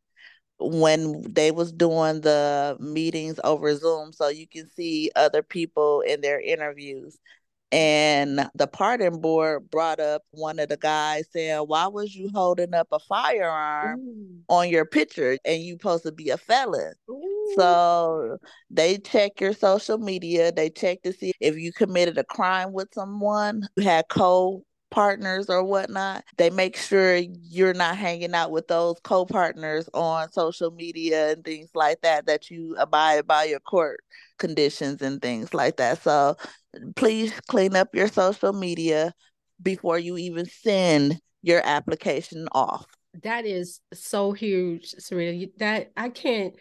when 0.59 1.23
they 1.33 1.51
was 1.51 1.73
doing 1.73 2.21
the 2.21 2.77
meetings 2.81 3.39
over 3.45 3.75
Zoom 3.77 4.13
so 4.13 4.29
you 4.29 4.47
can 4.47 4.69
see 4.69 5.11
other 5.17 5.43
people 5.43 6.01
in 6.03 6.21
their 6.21 6.41
interviews. 6.41 7.19
And 7.71 8.49
the 8.55 8.67
pardon 8.67 9.21
board 9.21 9.71
brought 9.71 10.01
up 10.01 10.23
one 10.31 10.59
of 10.59 10.71
the 10.71 10.79
guys 10.79 11.27
saying, 11.31 11.59
Why 11.59 11.87
was 11.87 12.15
you 12.15 12.31
holding 12.33 12.73
up 12.73 12.89
a 12.93 12.99
firearm 12.99 14.01
Ooh. 14.01 14.41
on 14.49 14.71
your 14.71 14.87
picture 14.87 15.39
and 15.45 15.63
you 15.63 15.75
supposed 15.75 16.05
to 16.05 16.13
be 16.13 16.31
a 16.31 16.39
felon? 16.39 16.95
Ooh. 17.11 17.53
So 17.57 18.39
they 18.71 18.99
check 18.99 19.41
your 19.41 19.53
social 19.53 19.99
media, 19.99 20.51
they 20.51 20.71
check 20.71 21.03
to 21.03 21.13
see 21.13 21.33
if 21.41 21.57
you 21.57 21.73
committed 21.73 22.17
a 22.17 22.25
crime 22.25 22.73
with 22.73 22.89
someone, 22.95 23.69
you 23.77 23.85
had 23.85 24.09
co 24.09 24.65
partners 24.91 25.49
or 25.49 25.63
whatnot, 25.65 26.25
they 26.37 26.51
make 26.51 26.77
sure 26.77 27.17
you're 27.17 27.75
not 27.75 27.97
hanging 27.97 28.35
out 28.35 28.51
with 28.51 28.69
those 28.69 28.97
co 29.03 29.25
partners 29.27 29.89
on 29.95 30.31
social 30.33 30.71
media 30.71 31.33
and 31.33 31.45
things 31.45 31.71
like 31.75 32.01
that, 32.03 32.27
that 32.27 32.51
you 32.51 32.77
abide 32.79 33.27
by 33.27 33.45
your 33.45 33.61
court 33.61 34.01
conditions 34.39 35.03
and 35.03 35.21
things 35.21 35.53
like 35.55 35.77
that. 35.77 36.03
So 36.03 36.37
please 36.97 37.33
clean 37.49 37.77
up 37.77 37.95
your 37.95 38.09
social 38.09 38.53
media 38.53 39.13
before 39.63 39.99
you 39.99 40.17
even 40.17 40.47
send 40.47 41.21
your 41.43 41.61
application 41.65 42.49
off. 42.53 42.87
That 43.23 43.47
is 43.47 43.81
so 43.93 44.33
huge, 44.33 44.95
Serena. 44.99 45.47
That 45.59 45.93
I 45.97 46.09
can't, 46.09 46.55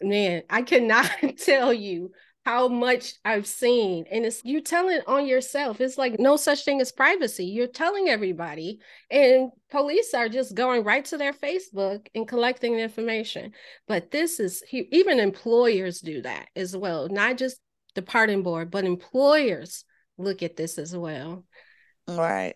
man, 0.00 0.42
I 0.48 0.62
cannot 0.62 1.10
tell 1.38 1.72
you 1.72 2.12
how 2.46 2.68
much 2.68 3.14
I've 3.24 3.44
seen. 3.44 4.04
And 4.08 4.24
it's 4.24 4.40
you 4.44 4.60
telling 4.60 5.00
on 5.08 5.26
yourself. 5.26 5.80
It's 5.80 5.98
like 5.98 6.20
no 6.20 6.36
such 6.36 6.64
thing 6.64 6.80
as 6.80 6.92
privacy. 6.92 7.44
You're 7.44 7.66
telling 7.66 8.08
everybody, 8.08 8.78
and 9.10 9.50
police 9.68 10.14
are 10.14 10.28
just 10.28 10.54
going 10.54 10.84
right 10.84 11.04
to 11.06 11.18
their 11.18 11.32
Facebook 11.32 12.06
and 12.14 12.28
collecting 12.28 12.78
information. 12.78 13.50
But 13.88 14.12
this 14.12 14.38
is 14.38 14.62
even 14.70 15.18
employers 15.18 15.98
do 15.98 16.22
that 16.22 16.46
as 16.54 16.76
well, 16.76 17.08
not 17.08 17.36
just 17.36 17.58
the 17.96 18.02
pardon 18.02 18.44
board, 18.44 18.70
but 18.70 18.84
employers 18.84 19.84
look 20.16 20.44
at 20.44 20.54
this 20.54 20.78
as 20.78 20.96
well. 20.96 21.44
Right. 22.06 22.54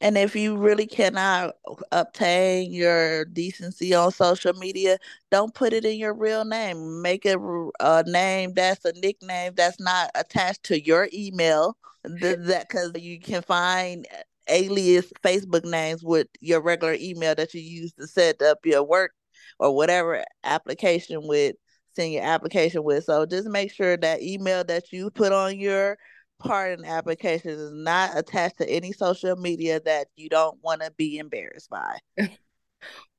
And 0.00 0.16
if 0.16 0.36
you 0.36 0.56
really 0.56 0.86
cannot 0.86 1.54
obtain 1.90 2.72
your 2.72 3.24
decency 3.26 3.94
on 3.94 4.12
social 4.12 4.52
media, 4.52 4.98
don't 5.30 5.54
put 5.54 5.72
it 5.72 5.84
in 5.84 5.98
your 5.98 6.14
real 6.14 6.44
name. 6.44 7.02
Make 7.02 7.26
it 7.26 7.38
a 7.80 8.04
name 8.06 8.52
that's 8.54 8.84
a 8.84 8.92
nickname 8.92 9.54
that's 9.56 9.80
not 9.80 10.10
attached 10.14 10.62
to 10.64 10.84
your 10.84 11.08
email. 11.12 11.76
that 12.04 12.66
because 12.68 12.92
you 12.94 13.18
can 13.18 13.42
find 13.42 14.06
alias 14.48 15.12
Facebook 15.22 15.64
names 15.64 16.02
with 16.02 16.28
your 16.40 16.60
regular 16.60 16.94
email 16.94 17.34
that 17.34 17.52
you 17.52 17.60
use 17.60 17.92
to 17.94 18.06
set 18.06 18.40
up 18.40 18.64
your 18.64 18.82
work 18.82 19.12
or 19.58 19.74
whatever 19.74 20.24
application 20.44 21.26
with 21.26 21.56
send 21.98 22.12
your 22.12 22.22
application 22.22 22.84
with. 22.84 23.04
So 23.04 23.26
just 23.26 23.48
make 23.48 23.72
sure 23.72 23.96
that 23.96 24.22
email 24.22 24.64
that 24.64 24.92
you 24.92 25.10
put 25.10 25.32
on 25.32 25.58
your 25.58 25.98
pardon 26.38 26.84
application 26.84 27.50
is 27.50 27.72
not 27.72 28.16
attached 28.16 28.58
to 28.58 28.68
any 28.68 28.92
social 28.92 29.36
media 29.36 29.80
that 29.80 30.08
you 30.16 30.28
don't 30.28 30.58
want 30.62 30.82
to 30.82 30.90
be 30.92 31.18
embarrassed 31.18 31.70
by. 31.70 31.98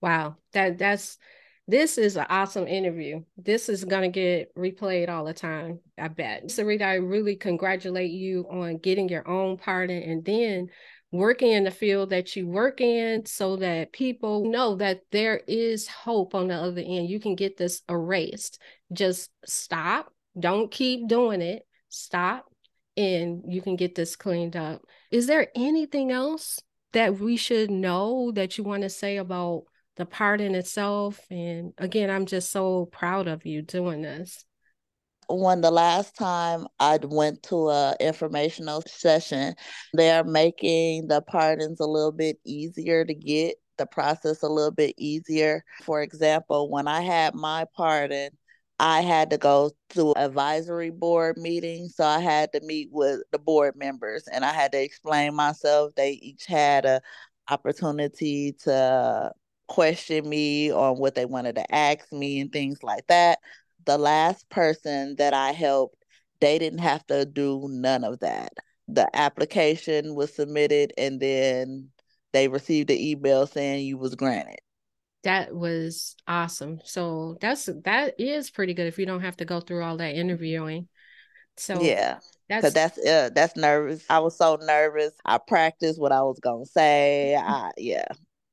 wow, 0.02 0.36
that 0.54 0.78
that's 0.78 1.18
this 1.68 2.00
is 2.00 2.18
an 2.18 2.26
awesome 2.30 2.68
interview. 2.68 3.22
This 3.38 3.70
is 3.70 3.86
going 3.86 4.02
to 4.02 4.20
get 4.20 4.56
replayed 4.56 5.08
all 5.08 5.24
the 5.24 5.36
time, 5.36 5.80
I 6.00 6.08
bet. 6.08 6.48
Syreeta, 6.48 6.82
I 6.82 6.96
really 6.96 7.36
congratulate 7.36 8.10
you 8.10 8.48
on 8.50 8.80
getting 8.80 9.08
your 9.08 9.28
own 9.28 9.58
pardon 9.58 10.02
and 10.02 10.26
then 10.26 10.70
working 11.12 11.52
in 11.52 11.64
the 11.64 11.72
field 11.72 12.10
that 12.10 12.36
you 12.36 12.48
work 12.48 12.82
in 12.82 13.26
so 13.28 13.58
that 13.58 13.94
people 13.94 14.50
know 14.50 14.78
that 14.78 15.02
there 15.12 15.42
is 15.48 15.88
hope 15.88 16.34
on 16.34 16.48
the 16.48 16.56
other 16.56 16.82
end. 16.82 17.08
You 17.08 17.20
can 17.20 17.36
get 17.36 17.56
this 17.56 17.84
erased. 17.88 18.60
Just 18.92 19.30
stop. 19.46 20.12
Don't 20.40 20.72
keep 20.72 21.08
doing 21.08 21.44
it. 21.44 21.68
Stop 21.90 22.49
and 23.00 23.44
you 23.48 23.62
can 23.62 23.78
get 23.78 23.96
this 23.96 24.18
cleaned 24.18 24.58
up. 24.58 24.82
Is 25.10 25.26
there 25.26 25.48
anything 25.56 26.12
else 26.12 26.60
that 26.92 27.18
we 27.18 27.38
should 27.38 27.72
know 27.72 28.32
that 28.34 28.58
you 28.58 28.66
want 28.66 28.84
to 28.84 28.90
say 28.90 29.18
about 29.18 29.64
the 29.96 30.06
pardon 30.06 30.54
itself? 30.54 31.18
And 31.32 31.72
again, 31.78 32.10
I'm 32.10 32.26
just 32.26 32.52
so 32.52 32.88
proud 32.92 33.30
of 33.30 33.46
you 33.46 33.62
doing 33.62 34.02
this 34.02 34.44
when 35.32 35.62
the 35.62 35.70
last 35.70 36.16
time 36.16 36.66
I 36.80 36.98
went 37.04 37.44
to 37.44 37.70
a 37.70 37.96
informational 38.00 38.82
session, 38.88 39.54
they're 39.94 40.24
making 40.24 41.08
the 41.08 41.22
pardons 41.22 41.80
a 41.80 41.86
little 41.86 42.12
bit 42.12 42.40
easier 42.44 43.06
to 43.06 43.14
get, 43.14 43.58
the 43.78 43.86
process 43.86 44.42
a 44.42 44.50
little 44.50 44.72
bit 44.72 44.96
easier. 44.98 45.64
For 45.84 46.02
example, 46.02 46.72
when 46.72 46.88
I 46.88 47.02
had 47.02 47.36
my 47.36 47.66
pardon, 47.76 48.32
I 48.80 49.02
had 49.02 49.30
to 49.32 49.38
go 49.38 49.72
to 49.89 50.13
advisory 50.15 50.89
board 50.89 51.38
meeting. 51.38 51.89
So 51.89 52.06
I 52.06 52.20
had 52.20 52.54
to 52.54 52.62
meet 52.62 52.89
with 52.92 53.22
the 53.32 53.39
board 53.39 53.76
members 53.76 54.28
and 54.32 54.46
I 54.46 54.54
had 54.54 54.72
to 54.72 54.82
explain 54.82 55.36
myself. 55.36 55.94
They 55.96 56.12
each 56.13 56.46
had 56.46 56.86
a 56.86 57.02
opportunity 57.50 58.54
to 58.63 59.32
question 59.68 60.28
me 60.28 60.72
on 60.72 60.98
what 60.98 61.15
they 61.15 61.26
wanted 61.26 61.56
to 61.56 61.76
ask 61.76 62.12
me 62.12 62.39
and 62.39 62.52
things 62.52 62.82
like 62.84 63.06
that 63.08 63.39
the 63.86 63.98
last 63.98 64.48
person 64.50 65.15
that 65.18 65.34
I 65.34 65.52
helped, 65.52 65.96
they 66.42 66.60
didn't 66.60 66.80
have 66.80 67.06
to 67.08 67.26
do 67.26 67.68
none 67.70 68.04
of 68.04 68.20
that. 68.20 68.54
The 68.88 69.10
application 69.15 70.15
was 70.15 70.34
submitted 70.34 70.94
and 70.98 71.20
then 71.20 71.89
they 72.34 72.48
received 72.48 72.89
the 72.89 73.12
email 73.12 73.48
saying 73.48 73.86
you 73.86 73.98
was 73.98 74.15
granted. 74.15 74.60
That 75.24 75.54
was 75.54 76.16
awesome. 76.28 76.80
So 76.86 77.38
that's 77.42 77.66
that 77.84 78.16
is 78.20 78.50
pretty 78.50 78.74
good 78.74 78.88
if 78.88 78.98
you 78.98 79.06
don't 79.06 79.22
have 79.22 79.38
to 79.38 79.46
go 79.46 79.60
through 79.60 79.84
all 79.84 79.98
that 79.98 80.16
interviewing. 80.16 80.88
So 81.58 81.84
yeah, 81.84 82.20
that's 82.50 82.72
that's 82.72 82.98
uh, 82.98 83.30
that's 83.34 83.56
nervous. 83.56 84.04
I 84.10 84.20
was 84.20 84.38
so 84.38 84.58
nervous. 84.62 85.14
I 85.26 85.38
practiced 85.38 86.00
what 86.00 86.12
I 86.12 86.22
was 86.22 86.40
gonna 86.40 86.66
say. 86.66 87.36
I 87.36 87.72
yeah, 87.78 88.06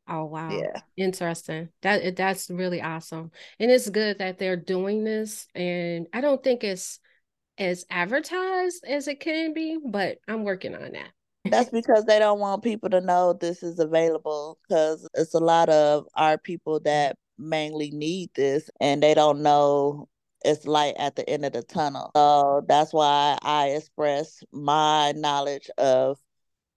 Oh 0.09 0.25
wow. 0.25 0.65
Yeah. 0.65 0.81
Interesting. 0.97 1.71
That 1.83 2.17
that's 2.17 2.49
really 2.51 2.81
awesome. 2.81 3.31
And 3.59 3.71
it's 3.71 3.91
good 3.91 4.19
that 4.19 4.39
they're 4.39 4.57
doing 4.57 5.05
this 5.05 5.47
and 5.55 6.07
I 6.13 6.21
don't 6.21 6.43
think 6.43 6.65
it's 6.65 7.01
as 7.59 7.87
advertised 7.91 8.85
as 8.87 9.09
it 9.09 9.21
can 9.21 9.55
be, 9.55 9.79
but 9.85 10.19
I'm 10.29 10.45
working 10.45 10.75
on 10.75 10.93
that. 10.93 11.11
That's 11.51 11.71
because 11.71 12.05
they 12.05 12.19
don't 12.19 12.41
want 12.41 12.63
people 12.63 12.91
to 12.91 13.01
know 13.01 13.33
this 13.33 13.63
is 13.63 13.79
available 13.79 14.59
because 14.63 15.09
it's 15.15 15.35
a 15.35 15.41
lot 15.41 15.69
of 15.69 16.07
our 16.15 16.39
people 16.39 16.81
that 16.81 17.17
mainly 17.39 17.91
need 17.91 18.31
this 18.35 18.71
and 18.81 19.03
they 19.03 19.15
don't 19.15 19.43
know 19.43 20.09
it's 20.45 20.67
light 20.67 20.95
at 20.99 21.17
the 21.17 21.29
end 21.29 21.45
of 21.45 21.53
the 21.53 21.63
tunnel. 21.63 22.13
So 22.15 22.63
that's 22.69 22.93
why 22.93 23.37
I 23.43 23.69
express 23.71 24.43
my 24.53 25.13
knowledge 25.13 25.69
of 25.77 26.19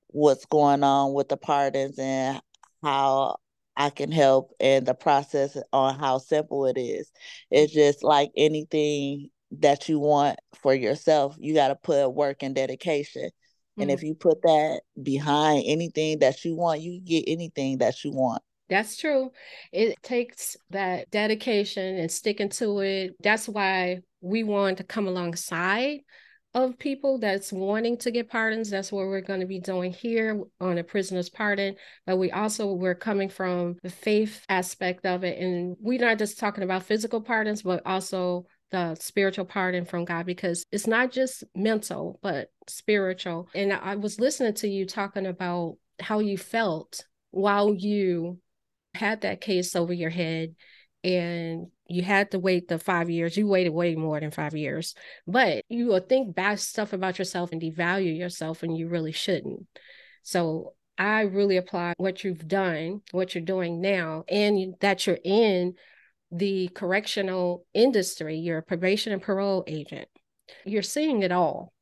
what's 0.07 0.45
going 0.45 0.83
on 0.83 1.13
with 1.13 1.29
the 1.29 1.37
pardons 1.37 1.99
and 1.99 2.41
how 2.81 3.37
I 3.77 3.89
can 3.91 4.11
help 4.11 4.51
and 4.59 4.85
the 4.85 4.93
process 4.93 5.57
on 5.71 5.99
how 5.99 6.17
simple 6.17 6.65
it 6.65 6.79
is. 6.79 7.11
It's 7.51 7.71
just 7.73 8.03
like 8.03 8.31
anything 8.35 9.29
that 9.51 9.87
you 9.87 9.99
want 9.99 10.39
for 10.55 10.73
yourself, 10.73 11.35
you 11.39 11.53
got 11.53 11.69
to 11.69 11.75
put 11.75 12.09
work 12.13 12.43
and 12.43 12.55
dedication. 12.55 13.29
Mm-hmm. 13.79 13.81
And 13.83 13.91
if 13.91 13.99
mm-hmm. 13.99 14.07
you 14.07 14.15
put 14.15 14.41
that 14.41 14.81
behind 15.01 15.63
anything 15.65 16.19
that 16.19 16.43
you 16.43 16.55
want, 16.55 16.81
you 16.81 16.99
get 16.99 17.23
anything 17.27 17.79
that 17.79 18.03
you 18.03 18.11
want. 18.11 18.43
That's 18.69 18.97
true. 18.97 19.31
It 19.71 19.95
takes 20.03 20.55
that 20.69 21.09
dedication 21.09 21.97
and 21.97 22.11
sticking 22.11 22.49
to 22.49 22.79
it. 22.81 23.15
That's 23.19 23.49
why 23.49 24.01
we 24.21 24.43
want 24.43 24.77
to 24.77 24.83
come 24.83 25.07
alongside 25.07 26.01
of 26.53 26.77
people 26.77 27.19
that's 27.19 27.51
wanting 27.51 27.97
to 27.97 28.11
get 28.11 28.29
pardons. 28.29 28.69
That's 28.69 28.91
what 28.91 29.07
we're 29.07 29.21
going 29.21 29.39
to 29.39 29.45
be 29.45 29.59
doing 29.59 29.93
here 29.93 30.43
on 30.59 30.77
a 30.77 30.83
prisoner's 30.83 31.29
pardon. 31.29 31.75
But 32.05 32.17
we 32.17 32.31
also 32.31 32.73
we're 32.73 32.95
coming 32.95 33.29
from 33.29 33.77
the 33.81 33.89
faith 33.89 34.43
aspect 34.49 35.05
of 35.05 35.23
it, 35.23 35.39
and 35.39 35.75
we're 35.79 35.99
not 35.99 36.19
just 36.19 36.39
talking 36.39 36.63
about 36.63 36.83
physical 36.83 37.21
pardons, 37.21 37.63
but 37.63 37.81
also 37.85 38.45
the 38.71 38.95
spiritual 38.95 39.45
pardon 39.45 39.85
from 39.85 40.05
God 40.05 40.25
because 40.25 40.65
it's 40.71 40.87
not 40.87 41.11
just 41.11 41.43
mental, 41.55 42.19
but 42.21 42.51
spiritual. 42.67 43.49
And 43.55 43.73
I 43.73 43.95
was 43.95 44.19
listening 44.19 44.53
to 44.55 44.67
you 44.67 44.85
talking 44.85 45.25
about 45.25 45.77
how 45.99 46.19
you 46.19 46.37
felt 46.37 47.05
while 47.31 47.73
you 47.73 48.39
had 48.93 49.21
that 49.21 49.41
case 49.41 49.75
over 49.75 49.93
your 49.93 50.09
head 50.09 50.55
and 51.03 51.67
you 51.87 52.03
had 52.03 52.31
to 52.31 52.39
wait 52.39 52.67
the 52.67 52.77
five 52.77 53.09
years. 53.09 53.37
You 53.37 53.47
waited 53.47 53.71
way 53.71 53.95
more 53.95 54.19
than 54.19 54.31
five 54.31 54.55
years, 54.55 54.93
but 55.25 55.63
you 55.69 55.87
will 55.87 56.01
think 56.01 56.35
bad 56.35 56.59
stuff 56.59 56.93
about 56.93 57.17
yourself 57.17 57.51
and 57.51 57.61
devalue 57.61 58.17
yourself, 58.17 58.63
and 58.63 58.77
you 58.77 58.89
really 58.89 59.11
shouldn't. 59.11 59.65
So 60.23 60.73
I 60.97 61.21
really 61.21 61.57
apply 61.57 61.93
what 61.97 62.23
you've 62.23 62.47
done, 62.47 63.01
what 63.11 63.33
you're 63.33 63.43
doing 63.43 63.81
now, 63.81 64.25
and 64.27 64.75
that 64.81 65.07
you're 65.07 65.19
in 65.23 65.75
the 66.31 66.69
correctional 66.69 67.65
industry. 67.73 68.37
You're 68.37 68.59
a 68.59 68.63
probation 68.63 69.13
and 69.13 69.21
parole 69.21 69.63
agent. 69.67 70.07
You're 70.65 70.81
seeing 70.81 71.23
it 71.23 71.31
all. 71.31 71.73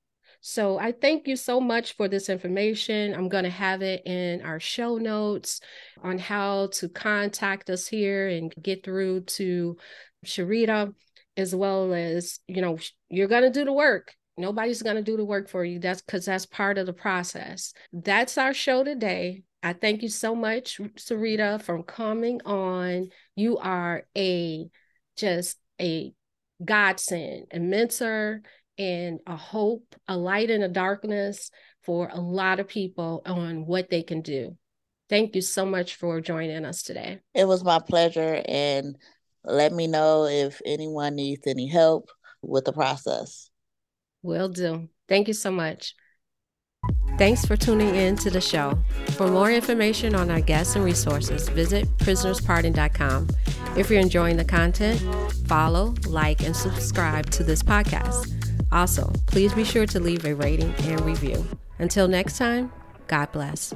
So 0.42 0.78
I 0.78 0.92
thank 0.92 1.28
you 1.28 1.36
so 1.36 1.60
much 1.60 1.96
for 1.96 2.08
this 2.08 2.30
information. 2.30 3.14
I'm 3.14 3.28
going 3.28 3.44
to 3.44 3.50
have 3.50 3.82
it 3.82 4.06
in 4.06 4.42
our 4.42 4.60
show 4.60 4.98
notes 4.98 5.60
on 6.04 6.20
how 6.20 6.68
to 6.74 6.90
contact 6.90 7.70
us 7.70 7.88
here 7.88 8.28
and 8.30 8.54
get 8.62 8.84
through 8.84 9.22
to 9.22 9.78
Sharita, 10.26 10.94
as 11.36 11.56
well 11.56 11.94
as, 11.94 12.40
you 12.48 12.62
know, 12.62 12.78
you're 13.10 13.28
going 13.28 13.44
to 13.44 13.50
do 13.50 13.66
the 13.66 13.74
work. 13.74 14.14
Nobody's 14.38 14.84
going 14.84 14.96
to 14.96 15.02
do 15.02 15.18
the 15.18 15.26
work 15.26 15.50
for 15.50 15.66
you. 15.66 15.80
That's 15.80 16.02
because 16.02 16.26
that's 16.26 16.46
part 16.46 16.78
of 16.78 16.86
the 16.86 16.94
process. 16.94 17.74
That's 17.92 18.38
our 18.38 18.54
show 18.54 18.84
today. 18.84 19.42
I 19.68 19.74
thank 19.74 20.02
you 20.02 20.08
so 20.08 20.34
much, 20.34 20.80
Syreeta, 20.96 21.62
for 21.62 21.84
coming 21.84 22.40
on. 22.46 23.10
You 23.36 23.58
are 23.58 24.06
a 24.18 24.70
just 25.18 25.58
a 25.82 26.14
godsend, 26.64 27.48
a 27.52 27.60
mentor, 27.60 28.44
and 28.78 29.20
a 29.28 29.36
hope, 29.36 29.94
a 30.08 30.16
light 30.16 30.50
in 30.50 30.62
the 30.62 30.70
darkness 30.70 31.52
for 31.84 32.10
a 32.10 32.22
lot 32.22 32.62
of 32.62 32.70
people 32.70 33.24
on 33.26 33.66
what 33.66 33.90
they 33.90 34.04
can 34.04 34.22
do. 34.22 34.56
Thank 35.10 35.36
you 35.36 35.42
so 35.42 35.66
much 35.66 35.96
for 35.96 36.22
joining 36.22 36.64
us 36.64 36.82
today. 36.82 37.20
It 37.34 37.46
was 37.46 37.62
my 37.62 37.80
pleasure. 37.80 38.42
And 38.48 38.96
let 39.44 39.74
me 39.74 39.88
know 39.88 40.28
if 40.28 40.62
anyone 40.66 41.16
needs 41.16 41.46
any 41.46 41.68
help 41.68 42.10
with 42.42 42.64
the 42.64 42.72
process. 42.72 43.50
Will 44.22 44.48
do. 44.48 44.88
Thank 45.10 45.28
you 45.28 45.34
so 45.34 45.52
much. 45.52 45.94
Thanks 47.18 47.46
for 47.46 47.58
tuning 47.58 47.96
in 47.96 48.16
to 48.18 48.30
the 48.30 48.40
show. 48.40 48.78
For 49.16 49.28
more 49.28 49.50
information 49.52 50.14
on 50.14 50.30
our 50.30 50.40
guests 50.40 50.76
and 50.76 50.86
resources, 50.86 51.50
visit 51.50 51.86
prisonerspardon.com. 51.98 53.28
If 53.76 53.90
you're 53.90 54.00
enjoying 54.00 54.38
the 54.38 54.46
content, 54.46 55.02
follow, 55.48 55.96
like, 56.08 56.44
and 56.44 56.56
subscribe 56.56 57.30
to 57.32 57.44
this 57.44 57.64
podcast. 57.64 58.34
Also, 58.72 59.12
please 59.26 59.54
be 59.54 59.64
sure 59.64 59.86
to 59.88 60.00
leave 60.00 60.26
a 60.26 60.36
rating 60.36 60.74
and 60.80 61.02
review. 61.02 61.44
Until 61.80 62.08
next 62.08 62.38
time, 62.38 62.72
God 63.08 63.32
bless. 63.32 63.74